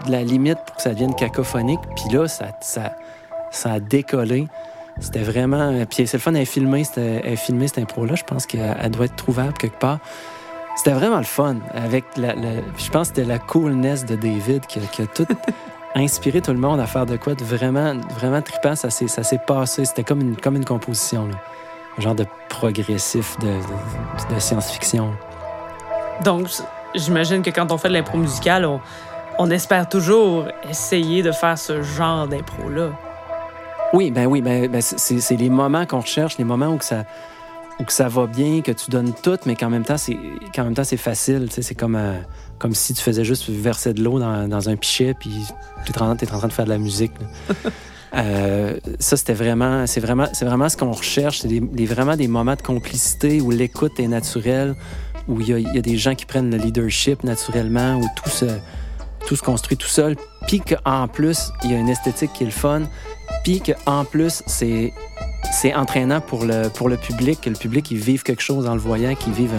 de 0.06 0.12
la 0.12 0.22
limite 0.22 0.58
pour 0.66 0.76
que 0.76 0.82
ça 0.82 0.90
devienne 0.90 1.14
cacophonique. 1.14 1.80
Puis 1.96 2.14
là, 2.14 2.28
ça, 2.28 2.46
ça, 2.60 2.92
ça 3.50 3.72
a 3.72 3.80
décollé. 3.80 4.48
C'était 5.00 5.22
vraiment. 5.22 5.72
Puis 5.88 6.06
c'est 6.06 6.18
le 6.18 6.20
fun, 6.20 6.32
c'était- 6.84 7.22
elle 7.24 7.32
est 7.32 7.36
filmée 7.36 7.68
cette 7.68 7.78
impro-là. 7.78 8.14
Je 8.14 8.22
pense 8.24 8.46
qu'elle 8.46 8.76
elle 8.80 8.90
doit 8.90 9.06
être 9.06 9.16
trouvable 9.16 9.54
quelque 9.54 9.78
part. 9.78 9.98
C'était 10.76 10.92
vraiment 10.92 11.18
le 11.18 11.24
fun. 11.24 11.56
Avec 11.74 12.04
la, 12.16 12.34
la- 12.34 12.60
je 12.76 12.90
pense 12.90 13.08
que 13.10 13.16
c'était 13.16 13.28
la 13.28 13.38
coolness 13.38 14.04
de 14.04 14.14
David 14.16 14.66
qui, 14.66 14.78
a- 14.78 14.82
qui 14.82 15.02
a 15.02 15.06
tout 15.06 15.26
inspiré 15.94 16.42
tout 16.42 16.52
le 16.52 16.58
monde 16.58 16.80
à 16.80 16.86
faire 16.86 17.06
de 17.06 17.16
quoi 17.16 17.34
de 17.34 17.44
vraiment, 17.44 17.94
vraiment 18.18 18.42
trippant. 18.42 18.76
Ça 18.76 18.90
s'est, 18.90 19.08
ça 19.08 19.22
s'est 19.22 19.38
passé. 19.44 19.84
C'était 19.84 20.04
comme 20.04 20.20
une, 20.20 20.36
comme 20.36 20.56
une 20.56 20.64
composition. 20.64 21.26
là. 21.28 21.34
Un 21.98 22.00
genre 22.00 22.14
de 22.14 22.26
progressif 22.48 23.38
de, 23.38 23.46
de- 23.46 24.34
de 24.34 24.40
science-fiction. 24.40 25.12
Donc, 26.24 26.48
j'imagine 26.94 27.42
que 27.42 27.50
quand 27.50 27.70
on 27.72 27.78
fait 27.78 27.88
de 27.88 27.94
l'impro 27.94 28.18
musicale, 28.18 28.64
on, 28.64 28.80
on 29.38 29.50
espère 29.50 29.88
toujours 29.88 30.46
essayer 30.68 31.22
de 31.22 31.32
faire 31.32 31.58
ce 31.58 31.82
genre 31.82 32.26
d'impro-là. 32.26 32.90
Oui, 33.92 34.10
ben 34.10 34.26
oui, 34.26 34.40
ben, 34.40 34.68
ben 34.68 34.80
c'est- 34.82 35.36
les 35.36 35.50
moments 35.50 35.86
qu'on 35.86 36.00
recherche, 36.00 36.36
les 36.38 36.44
moments 36.44 36.68
où 36.68 36.78
que 36.78 36.84
ça, 36.84 37.04
que 37.84 37.92
ça 37.92 38.08
va 38.08 38.26
bien, 38.26 38.60
que 38.60 38.72
tu 38.72 38.90
donnes 38.90 39.12
tout, 39.12 39.38
mais 39.46 39.54
qu'en 39.54 39.70
même 39.70 39.84
temps, 39.84 39.96
c'est 39.98 40.16
qu'en 40.54 40.64
même 40.64 40.74
temps 40.74 40.84
c'est 40.84 40.96
facile. 40.96 41.46
tu 41.48 41.56
sais, 41.56 41.62
C'est 41.62 41.74
comme, 41.76 41.94
euh, 41.96 42.14
comme 42.58 42.74
si 42.74 42.94
tu 42.94 43.02
faisais 43.02 43.24
juste 43.24 43.48
verser 43.50 43.92
de 43.94 44.02
l'eau 44.02 44.18
dans, 44.18 44.48
dans 44.48 44.68
un 44.68 44.76
pichet, 44.76 45.14
puis 45.14 45.44
tu 45.84 45.92
es, 45.92 46.02
en 46.02 46.14
train 46.16 46.48
de 46.48 46.52
faire 46.52 46.64
de 46.64 46.70
la 46.70 46.78
musique. 46.78 47.12
Euh, 48.14 48.78
ça, 48.98 49.16
c'était 49.16 49.34
vraiment, 49.34 49.86
c'est 49.86 50.00
vraiment, 50.00 50.28
c'est 50.32 50.44
vraiment 50.44 50.68
ce 50.68 50.76
qu'on 50.76 50.92
recherche. 50.92 51.40
C'est 51.40 51.86
vraiment 51.86 52.16
des 52.16 52.28
moments 52.28 52.56
de 52.56 52.62
complicité 52.62 53.40
où 53.40 53.50
l'écoute 53.50 53.98
est 53.98 54.08
naturelle, 54.08 54.74
où 55.28 55.40
il 55.40 55.48
y, 55.48 55.78
a, 55.78 55.82
des 55.82 55.96
gens 55.96 56.14
qui 56.14 56.26
prennent 56.26 56.50
le 56.50 56.58
leadership 56.58 57.24
naturellement, 57.24 57.96
où 57.96 58.04
tout 58.16 58.30
se, 58.30 58.46
tout 59.26 59.36
se 59.36 59.42
construit 59.42 59.76
tout 59.76 59.88
seul, 59.88 60.16
puis 60.46 60.60
qu'en 60.60 61.08
plus, 61.08 61.50
il 61.64 61.72
y 61.72 61.74
a 61.74 61.78
une 61.78 61.88
esthétique 61.88 62.32
qui 62.34 62.44
est 62.44 62.46
le 62.46 62.52
fun, 62.52 62.82
puis 63.42 63.60
qu'en 63.60 64.04
plus, 64.04 64.42
c'est 64.46 64.92
c'est 65.52 65.74
entraînant 65.74 66.20
pour 66.20 66.44
le, 66.44 66.68
pour 66.68 66.88
le 66.88 66.96
public, 66.96 67.42
que 67.42 67.50
le 67.50 67.56
public, 67.56 67.90
il 67.90 67.98
vive 67.98 68.22
quelque 68.22 68.42
chose 68.42 68.66
en 68.66 68.74
le 68.74 68.80
voyant, 68.80 69.14
qu'il 69.14 69.32
vive, 69.34 69.52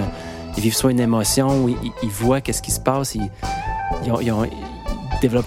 il 0.58 0.64
vive 0.64 0.74
soit 0.74 0.92
une 0.92 1.00
émotion, 1.00 1.70
il, 1.70 1.92
il 2.04 2.10
voit 2.10 2.42
qu'est-ce 2.42 2.62
qui 2.62 2.72
se 2.72 2.80
passe, 2.80 3.16
il, 3.16 3.30
ils 4.04 4.32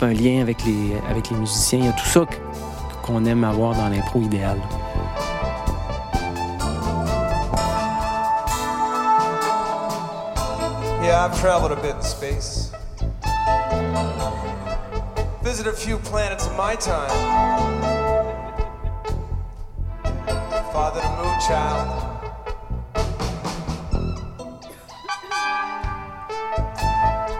un 0.01 0.13
lien 0.13 0.41
avec 0.41 0.65
les, 0.65 0.97
avec 1.11 1.31
les 1.31 1.37
musiciens. 1.37 1.79
Il 1.79 1.85
y 1.87 1.89
a 1.89 1.93
tout 1.93 2.07
ça 2.07 2.27
qu'on 3.09 3.25
aime 3.25 3.43
avoir 3.43 3.75
dans 3.75 3.89
l'impro 3.89 4.21
idéal. 4.21 4.59
Yeah, 11.03 11.25
I've 11.25 11.41
traveled 11.41 11.73
a 11.73 11.77
bit 11.77 11.97
in 11.97 12.03
space. 12.03 12.71
Visited 15.43 15.73
a 15.73 15.77
few 15.77 15.97
planets 15.97 16.47
in 16.47 16.55
my 16.59 16.77
time. 16.77 17.09
Father 20.71 21.01
the 21.01 21.09
moon 21.17 21.41
child. 21.49 22.05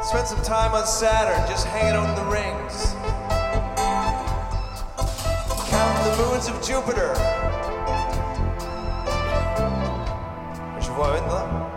Spent 0.03 0.29
some 0.29 0.43
time 0.43 0.73
on 0.73 0.87
Saturn 0.87 1.47
just 1.47 1.67
hanging 1.67 1.95
out 1.95 2.09
in 2.09 2.15
the 2.15 2.31
rings. 2.31 2.98
Moons 6.19 6.49
of 6.49 6.61
Jupiter. 6.67 7.15
Je 10.81 10.91
vois 10.91 11.17
une. 11.19 11.68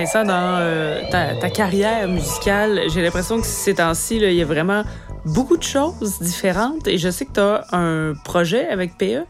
Vincent, 0.00 0.24
dans 0.24 0.56
euh, 0.58 1.02
ta, 1.10 1.34
ta 1.34 1.50
carrière 1.50 2.08
musicale, 2.08 2.84
j'ai 2.88 3.02
l'impression 3.02 3.38
que 3.38 3.46
ces 3.46 3.74
temps-ci, 3.74 4.16
il 4.16 4.32
y 4.32 4.40
a 4.40 4.46
vraiment 4.46 4.82
beaucoup 5.26 5.58
de 5.58 5.62
choses 5.62 6.18
différentes. 6.22 6.88
Et 6.88 6.96
je 6.96 7.10
sais 7.10 7.26
que 7.26 7.32
tu 7.32 7.40
as 7.40 7.66
un 7.72 8.14
projet 8.24 8.66
avec 8.66 8.96
PE. 8.96 9.24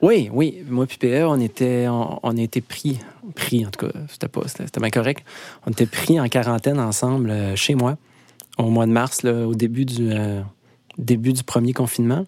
Oui, 0.00 0.30
oui. 0.32 0.64
Moi 0.66 0.86
puis 0.86 0.96
PE, 0.96 1.24
on 1.26 1.38
était, 1.40 1.88
on, 1.90 2.36
été 2.38 2.62
pris, 2.62 3.00
pris 3.34 3.66
en 3.66 3.70
tout 3.70 3.86
cas, 3.86 3.92
c'était 4.08 4.28
pas, 4.28 4.40
c'était 4.46 4.80
bien 4.80 4.88
correct. 4.88 5.26
On 5.66 5.72
était 5.72 5.84
pris 5.84 6.18
en 6.18 6.26
quarantaine 6.28 6.80
ensemble 6.80 7.28
euh, 7.28 7.54
chez 7.54 7.74
moi 7.74 7.98
au 8.56 8.70
mois 8.70 8.86
de 8.86 8.92
mars, 8.92 9.24
là, 9.24 9.46
au 9.46 9.54
début 9.54 9.84
du, 9.84 10.10
euh, 10.10 10.40
début 10.96 11.34
du 11.34 11.42
premier 11.42 11.74
confinement, 11.74 12.24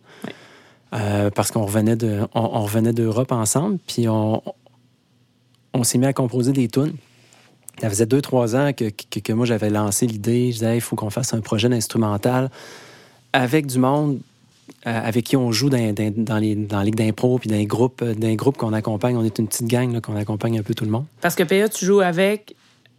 Euh, 0.93 1.31
parce 1.31 1.51
qu'on 1.51 1.65
revenait 1.65 1.97
de, 1.97 2.21
on, 2.35 2.41
on 2.43 2.63
revenait 2.63 2.93
d'Europe 2.93 3.33
ensemble, 3.33 3.79
puis 3.87 4.07
on, 4.07 4.43
on 5.73 5.83
s'est 5.83 5.99
mis 5.99 6.07
à 6.07 6.13
composer 6.13 6.53
des 6.53 6.69
tunes. 6.69 6.95
Ça 7.81 7.91
faisait 7.91 8.07
deux, 8.07 8.23
trois 8.23 8.57
ans 8.57 8.73
que, 8.73 8.91
que, 8.91 9.21
que 9.21 9.33
moi 9.33 9.47
j'avais 9.47 9.71
lancé 9.71 10.07
l'idée. 10.07 10.53
Je 10.53 10.59
disais, 10.59 10.77
il 10.77 10.81
faut 10.81 10.97
qu'on 10.97 11.11
fasse 11.11 11.35
un 11.35 11.41
projet 11.41 11.69
d'instrumental 11.69 12.51
avec 13.33 13.67
du 13.67 13.79
monde 13.79 14.19
euh, 14.87 15.01
avec 15.05 15.25
qui 15.25 15.37
on 15.37 15.53
joue 15.53 15.69
dans, 15.69 15.93
dans, 15.93 16.13
dans 16.17 16.39
les 16.39 16.55
dans 16.55 16.79
la 16.79 16.85
ligue 16.85 16.95
d'impro 16.95 17.39
puis 17.39 17.51
dans 17.51 17.57
les 17.57 17.67
groupes 17.67 18.03
euh, 18.03 18.15
dans 18.15 18.29
les 18.29 18.37
groupes 18.37 18.57
qu'on 18.57 18.73
accompagne. 18.73 19.17
On 19.17 19.25
est 19.25 19.39
une 19.39 19.47
petite 19.47 19.67
gang 19.67 19.93
là, 19.93 20.01
qu'on 20.01 20.17
accompagne 20.17 20.59
un 20.59 20.63
peu 20.63 20.75
tout 20.75 20.85
le 20.85 20.91
monde. 20.91 21.05
Parce 21.21 21.35
que 21.35 21.43
PE, 21.43 21.69
tu 21.69 21.85
joues 21.85 22.01
avec 22.01 22.57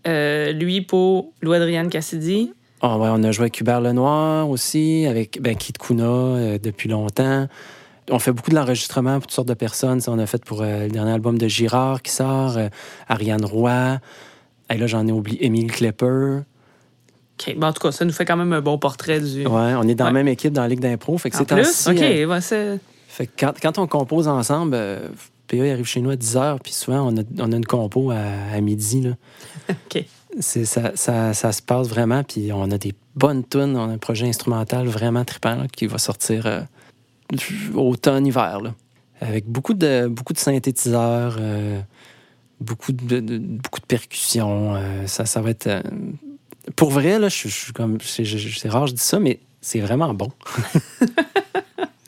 euh, 0.07 0.53
lui 0.53 0.81
pour 0.81 1.31
Louis-Adrienne 1.41 1.89
Cassidy. 1.89 2.53
Ah 2.81 2.97
ouais, 2.97 3.09
on 3.11 3.23
a 3.23 3.31
joué 3.31 3.43
avec 3.43 3.59
Hubert 3.59 3.81
Lenoir 3.81 4.49
aussi, 4.49 5.05
avec 5.07 5.41
ben, 5.41 5.55
Kit 5.55 5.73
Kuna 5.73 6.03
euh, 6.03 6.59
depuis 6.61 6.87
longtemps. 6.87 7.47
On 8.09 8.19
fait 8.19 8.31
beaucoup 8.31 8.51
de 8.51 8.55
l'enregistrement 8.55 9.15
pour 9.15 9.23
toutes 9.23 9.31
sortes 9.35 9.47
de 9.49 9.53
personnes. 9.53 9.99
Ça, 9.99 10.11
on 10.11 10.19
a 10.19 10.25
fait 10.25 10.43
pour 10.45 10.61
euh, 10.61 10.83
le 10.83 10.89
dernier 10.89 11.11
album 11.11 11.37
de 11.37 11.47
Girard 11.47 12.01
qui 12.01 12.11
sort, 12.11 12.57
Ariane 13.09 13.43
Roy. 13.43 13.99
Et 14.69 14.77
là, 14.77 14.88
j'en 14.88 15.08
ai 15.08 15.12
oublié 15.12 15.45
Émile 15.45 15.71
Klepper. 15.71 16.39
OK. 17.39 17.56
Bon, 17.58 17.67
en 17.67 17.73
tout 17.73 17.82
cas, 17.82 17.91
ça 17.91 18.03
nous 18.06 18.12
fait 18.12 18.25
quand 18.25 18.38
même 18.38 18.51
un 18.53 18.62
bon 18.62 18.77
portrait 18.77 19.19
du. 19.19 19.45
Ouais, 19.45 19.73
on 19.75 19.84
est 19.88 19.95
dans 19.95 20.06
Ouais. 20.06 20.10
la 20.10 20.13
même 20.13 20.27
équipe 20.27 20.53
dans 20.53 20.63
la 20.63 20.67
Ligue 20.67 20.80
d'impro. 20.80 21.17
Fait 21.17 21.30
que 21.30 21.36
En 21.36 21.39
c'est 21.39 21.45
plus, 21.53 21.88
OK. 21.88 22.01
euh, 22.01 22.25
ouais, 22.25 22.41
c'est- 22.41 22.80
Fait 23.08 23.27
que 23.27 23.32
quand, 23.39 23.53
quand 23.62 23.77
on 23.80 23.88
compose 23.88 24.27
ensemble, 24.27 24.73
euh, 24.75 25.08
PA 25.47 25.58
arrive 25.71 25.86
chez 25.86 26.01
nous 26.01 26.10
à 26.10 26.15
10 26.15 26.36
h, 26.36 26.58
puis 26.62 26.73
souvent, 26.73 27.08
on 27.12 27.17
a, 27.17 27.21
on 27.39 27.51
a 27.51 27.56
une 27.56 27.65
compo 27.65 28.12
à, 28.12 28.17
à 28.53 28.60
midi. 28.62 29.01
Là. 29.01 29.12
OK. 29.69 30.03
C'est, 30.39 30.65
ça, 30.65 30.91
ça, 30.95 31.34
ça 31.34 31.51
se 31.51 31.62
passe 31.62 31.88
vraiment, 31.88 32.23
puis 32.23 32.51
on 32.53 32.69
a 32.69 32.77
des 32.77 32.93
bonnes 33.15 33.43
tunes. 33.47 33.75
On 33.77 33.89
a 33.89 33.93
un 33.93 33.97
projet 33.97 34.27
instrumental 34.27 34.88
vraiment 34.88 35.23
trippant 35.25 35.56
là, 35.56 35.67
qui 35.71 35.88
va 35.88 35.97
sortir 35.97 36.45
euh, 36.45 36.62
automne-hiver. 37.75 38.60
Avec 39.21 39.47
beaucoup 39.47 39.73
de, 39.73 40.08
beaucoup 40.08 40.34
de 40.34 40.38
synthétiseurs, 40.38 41.38
euh, 41.39 41.80
beaucoup, 42.60 42.91
de, 42.91 43.20
de- 43.20 43.38
beaucoup 43.38 43.80
de 43.80 43.86
percussions. 43.86 44.76
euh, 44.76 45.08
ça, 45.08 45.26
ça 45.26 45.41
va 45.41 45.50
être. 45.52 45.67
euh, 45.67 45.82
pour 46.76 46.89
vrai, 46.91 47.20
là, 47.20 47.30
je, 47.30 47.48
je 47.48 47.72
comme. 47.74 47.98
C'est, 48.02 48.24
rare, 48.70 48.88
je 48.88 48.93
dis 48.93 49.02
ça, 49.02 49.20
mais 49.20 49.39
c'est 49.62 49.80
vraiment 49.80 50.13
bon. 50.13 50.32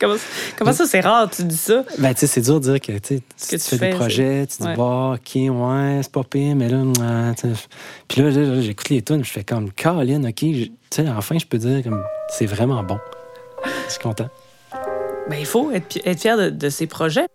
Comment, 0.02 0.16
comment 0.58 0.72
ça, 0.72 0.86
c'est 0.86 1.02
rare, 1.02 1.30
tu 1.30 1.44
dis 1.44 1.58
ça? 1.58 1.84
Ben, 1.98 2.14
tu 2.14 2.22
sais, 2.22 2.28
c'est 2.28 2.40
dur 2.40 2.62
de 2.62 2.72
dire 2.72 2.80
que 2.80 2.94
tu 3.00 3.18
sais, 3.18 3.20
que 3.20 3.56
tu 3.58 3.58
tu 3.58 3.70
fais 3.70 3.78
fais, 3.78 3.90
des 3.90 3.96
projets, 3.98 4.48
tu 4.48 4.64
dis, 4.64 4.70
bah, 4.78 5.16
OK, 5.16 5.36
ouais, 5.36 6.00
c'est 6.02 6.12
pas 6.14 6.24
pire, 6.24 6.56
mais 6.56 6.70
là. 6.70 6.84
Puis 8.08 8.22
là, 8.22 8.30
là, 8.32 8.42
là, 8.44 8.62
j'écoute 8.62 8.88
les 8.92 9.02
tunes, 9.02 9.26
je 9.26 9.30
fais 9.30 9.44
comme, 9.44 9.74
Caroline, 9.74 10.26
OK, 10.26 10.36
tu 10.36 10.72
sais, 10.90 11.10
enfin, 11.10 11.38
je 11.38 11.46
peux 11.46 11.58
dire, 11.58 11.84
comme, 11.84 12.02
c'est 12.30 12.46
vraiment 12.46 12.82
bon. 12.82 12.98
Je 13.88 13.92
suis 13.92 14.00
content. 14.02 14.30
Ben, 15.30 15.36
il 15.38 15.46
faut 15.46 15.70
être 15.72 16.18
fier 16.18 16.38
de, 16.38 16.50
de 16.50 16.70
ses 16.70 16.88
projets. 16.88 17.28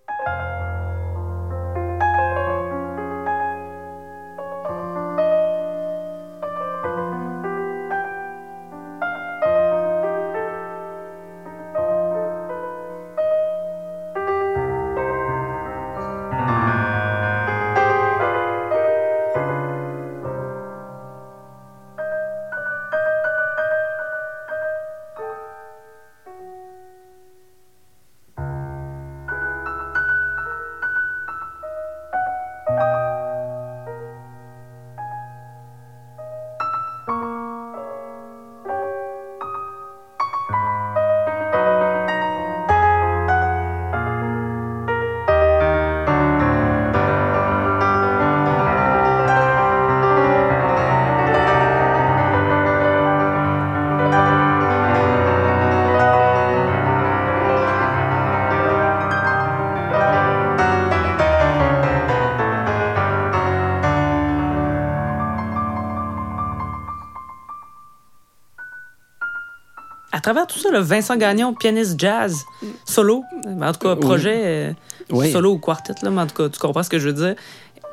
Travers 70.24 70.46
tout 70.46 70.58
ça, 70.58 70.70
le 70.70 70.78
Vincent 70.78 71.16
Gagnon, 71.16 71.54
pianiste 71.54 71.98
jazz, 72.00 72.44
solo, 72.84 73.22
en 73.46 73.72
tout 73.72 73.78
cas, 73.80 73.96
projet 73.96 74.40
euh, 74.44 74.72
Oui. 75.10 75.30
solo 75.30 75.52
ou 75.52 75.58
quartet, 75.58 75.94
là, 76.02 76.10
mais 76.10 76.22
en 76.22 76.26
tout 76.26 76.34
cas, 76.34 76.48
tu 76.48 76.58
comprends 76.58 76.82
ce 76.82 76.90
que 76.90 76.98
je 76.98 77.08
veux 77.08 77.14
dire. 77.14 77.34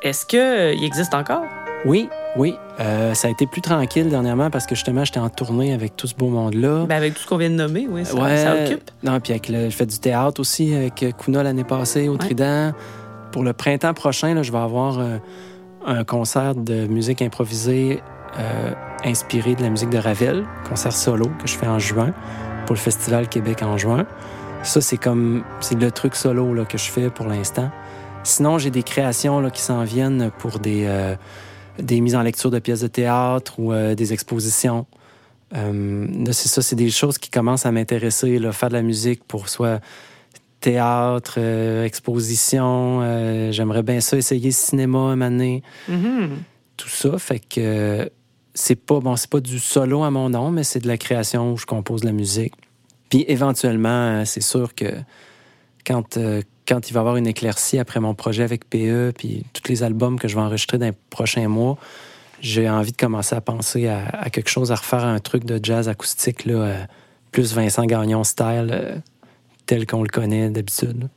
Est-ce 0.02 0.26
qu'il 0.26 0.82
existe 0.84 1.14
encore? 1.14 1.44
Oui, 1.84 2.08
oui. 2.36 2.54
euh, 2.80 3.12
ça 3.14 3.28
a 3.28 3.30
été 3.30 3.46
plus 3.46 3.60
tranquille 3.60 4.08
dernièrement 4.08 4.50
parce 4.50 4.66
que 4.66 4.74
justement, 4.74 5.04
j'étais 5.04 5.18
en 5.20 5.28
tournée 5.28 5.72
avec 5.74 5.96
tout 5.96 6.06
ce 6.06 6.14
beau 6.14 6.28
monde-là. 6.28 6.86
Ben, 6.86 6.96
avec 6.96 7.14
tout 7.14 7.20
ce 7.20 7.26
qu'on 7.26 7.36
vient 7.36 7.50
de 7.50 7.54
nommer, 7.56 7.86
oui, 7.88 8.04
ça, 8.04 8.14
ouais. 8.14 8.36
ça 8.36 8.54
occupe. 8.54 8.90
Non, 9.02 9.20
puis 9.20 9.32
avec 9.32 9.48
le, 9.48 9.68
je 9.68 9.76
fais 9.76 9.86
du 9.86 9.98
théâtre 9.98 10.40
aussi 10.40 10.74
avec 10.74 11.04
Kuna 11.18 11.42
l'année 11.42 11.64
passée 11.64 12.08
au 12.08 12.16
Trident. 12.16 12.72
Pour 13.30 13.42
le 13.42 13.52
printemps 13.52 13.94
prochain, 13.94 14.34
là, 14.34 14.42
je 14.42 14.52
vais 14.52 14.58
avoir 14.58 14.98
euh, 14.98 15.18
un 15.86 16.04
concert 16.04 16.54
de 16.54 16.86
musique 16.86 17.20
improvisée 17.22 18.00
euh, 18.38 18.70
inspiré 19.04 19.54
de 19.54 19.62
la 19.62 19.70
musique 19.70 19.90
de 19.90 19.98
Ravel, 19.98 20.44
concert 20.68 20.92
solo 20.92 21.26
que 21.40 21.46
je 21.46 21.56
fais 21.56 21.66
en 21.66 21.78
juin 21.78 22.12
pour 22.66 22.74
le 22.74 22.80
Festival 22.80 23.28
Québec 23.28 23.62
en 23.62 23.76
juin. 23.76 24.06
Ça, 24.62 24.80
c'est 24.80 24.96
comme 24.96 25.42
c'est 25.60 25.78
le 25.78 25.90
truc 25.90 26.14
solo 26.14 26.54
là, 26.54 26.64
que 26.64 26.78
je 26.78 26.90
fais 26.90 27.10
pour 27.10 27.26
l'instant. 27.26 27.70
Sinon, 28.24 28.58
j'ai 28.58 28.70
des 28.70 28.82
créations 28.82 29.40
là, 29.40 29.50
qui 29.50 29.60
s'en 29.60 29.82
viennent 29.82 30.30
pour 30.38 30.60
des, 30.60 30.84
euh, 30.86 31.16
des 31.78 32.00
mises 32.00 32.14
en 32.14 32.22
lecture 32.22 32.50
de 32.50 32.60
pièces 32.60 32.80
de 32.80 32.86
théâtre 32.86 33.58
ou 33.58 33.72
euh, 33.72 33.94
des 33.94 34.12
expositions. 34.12 34.86
Euh, 35.54 36.06
c'est 36.26 36.48
ça, 36.48 36.62
c'est 36.62 36.76
des 36.76 36.90
choses 36.90 37.18
qui 37.18 37.30
commencent 37.30 37.66
à 37.66 37.72
m'intéresser, 37.72 38.38
faire 38.52 38.68
de 38.68 38.74
la 38.74 38.82
musique 38.82 39.24
pour 39.24 39.48
soit 39.48 39.80
théâtre, 40.60 41.38
exposition. 41.84 43.50
J'aimerais 43.50 43.82
bien 43.82 44.00
ça 44.00 44.16
essayer 44.16 44.52
cinéma 44.52 44.98
un 44.98 45.16
moment 45.16 45.30
donné. 45.30 45.62
Mhm. 45.88 46.38
Tout 46.76 46.88
ça, 46.88 47.18
fait 47.18 47.40
que 47.40 48.08
c'est 48.54 48.76
pas 48.76 49.00
bon, 49.00 49.16
c'est 49.16 49.30
pas 49.30 49.40
du 49.40 49.58
solo 49.58 50.02
à 50.02 50.10
mon 50.10 50.30
nom, 50.30 50.50
mais 50.50 50.64
c'est 50.64 50.80
de 50.80 50.88
la 50.88 50.98
création 50.98 51.52
où 51.52 51.56
je 51.56 51.66
compose 51.66 52.04
la 52.04 52.12
musique. 52.12 52.54
Puis 53.08 53.24
éventuellement, 53.28 54.20
euh, 54.20 54.24
c'est 54.24 54.42
sûr 54.42 54.74
que 54.74 54.86
quand, 55.86 56.16
euh, 56.16 56.42
quand 56.66 56.88
il 56.88 56.92
va 56.92 56.98
y 56.98 57.02
avoir 57.02 57.16
une 57.16 57.26
éclaircie 57.26 57.78
après 57.78 58.00
mon 58.00 58.14
projet 58.14 58.42
avec 58.42 58.68
PE, 58.68 59.12
puis 59.16 59.44
tous 59.52 59.68
les 59.68 59.82
albums 59.82 60.18
que 60.18 60.28
je 60.28 60.34
vais 60.34 60.40
enregistrer 60.42 60.78
dans 60.78 60.86
les 60.86 60.94
prochains 61.10 61.48
mois, 61.48 61.78
j'ai 62.40 62.68
envie 62.68 62.92
de 62.92 62.96
commencer 62.96 63.34
à 63.34 63.40
penser 63.40 63.88
à, 63.88 64.28
quelque 64.30 64.50
chose, 64.50 64.72
à 64.72 64.76
refaire 64.76 65.04
un 65.04 65.20
truc 65.20 65.44
de 65.44 65.60
jazz 65.62 65.88
acoustique, 65.88 66.44
là, 66.44 66.54
euh, 66.54 66.84
plus 67.30 67.54
Vincent 67.54 67.84
Gagnon 67.84 68.24
style, 68.24 69.02
tel 69.66 69.86
qu'on 69.86 70.02
le 70.02 70.08
connaît 70.08 70.50
d'habitude. 70.50 71.08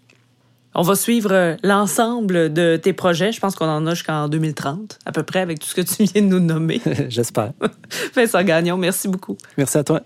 On 0.77 0.81
va 0.81 0.95
suivre 0.95 1.31
euh, 1.31 1.55
l'ensemble 1.63 2.51
de 2.51 2.75
tes 2.75 2.91
projets. 2.91 3.31
Je 3.31 3.39
pense 3.39 3.55
qu'on 3.55 3.69
en 3.69 3.87
a 3.87 3.91
jusqu'en 3.91 4.27
2030, 4.27 4.99
à 5.05 5.13
peu 5.13 5.23
près, 5.23 5.39
avec 5.39 5.59
tout 5.59 5.67
ce 5.67 5.75
que 5.75 5.79
tu 5.79 6.03
viens 6.03 6.21
de 6.21 6.27
nous 6.27 6.41
nommer. 6.41 6.81
J'espère. 7.07 7.53
Vincent 8.13 8.43
Gagnon, 8.43 8.75
merci 8.75 9.07
beaucoup. 9.07 9.37
Merci 9.57 9.77
à 9.77 9.85
toi. 9.85 10.01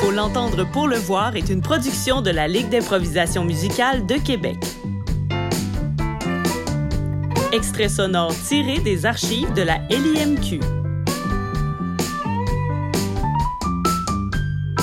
Faut 0.00 0.10
l'entendre 0.10 0.66
pour 0.72 0.88
le 0.88 0.96
voir 0.96 1.36
est 1.36 1.50
une 1.50 1.60
production 1.60 2.22
de 2.22 2.30
la 2.30 2.48
Ligue 2.48 2.70
d'improvisation 2.70 3.44
musicale 3.44 4.06
de 4.06 4.14
Québec. 4.14 4.56
Extrait 7.52 7.90
sonore 7.90 8.34
tiré 8.48 8.78
des 8.78 9.04
archives 9.04 9.52
de 9.52 9.60
la 9.60 9.76
LIMQ. 9.90 10.81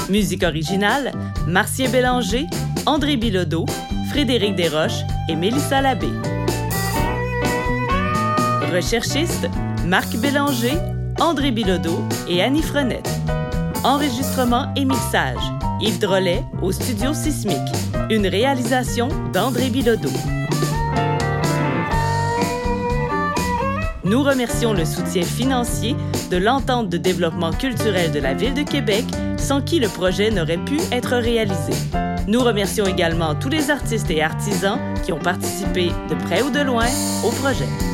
Musique 0.09 0.43
originale, 0.43 1.11
Marcien 1.47 1.89
Bélanger, 1.89 2.47
André 2.87 3.15
Bilodeau, 3.15 3.65
Frédéric 4.09 4.55
Desroches 4.55 5.03
et 5.29 5.35
Mélissa 5.35 5.81
Labbé. 5.81 6.07
Recherchistes, 8.73 9.47
Marc 9.85 10.15
Bélanger, 10.17 10.73
André 11.19 11.51
Bilodeau 11.51 11.99
et 12.27 12.41
Annie 12.41 12.63
Frenette. 12.63 13.09
Enregistrement 13.83 14.73
et 14.75 14.85
mixage, 14.85 15.37
Yves 15.79 15.99
Drolet 15.99 16.43
au 16.61 16.71
Studio 16.71 17.13
Sismique. 17.13 17.57
Une 18.09 18.25
réalisation 18.25 19.09
d'André 19.31 19.69
Bilodeau. 19.69 20.09
Nous 24.03 24.23
remercions 24.23 24.73
le 24.73 24.85
soutien 24.85 25.21
financier 25.21 25.95
de 26.31 26.37
l'entente 26.37 26.89
de 26.89 26.97
développement 26.97 27.51
culturel 27.51 28.11
de 28.11 28.19
la 28.19 28.33
Ville 28.33 28.55
de 28.55 28.63
Québec, 28.63 29.05
sans 29.49 29.61
qui 29.61 29.79
le 29.79 29.87
projet 29.87 30.29
n'aurait 30.29 30.63
pu 30.63 30.77
être 30.91 31.17
réalisé. 31.17 31.73
Nous 32.27 32.39
remercions 32.39 32.85
également 32.85 33.33
tous 33.33 33.49
les 33.49 33.71
artistes 33.71 34.11
et 34.11 34.21
artisans 34.21 34.77
qui 35.03 35.11
ont 35.11 35.17
participé 35.17 35.89
de 36.07 36.13
près 36.13 36.43
ou 36.43 36.51
de 36.51 36.59
loin 36.59 36.85
au 37.25 37.31
projet. 37.31 37.88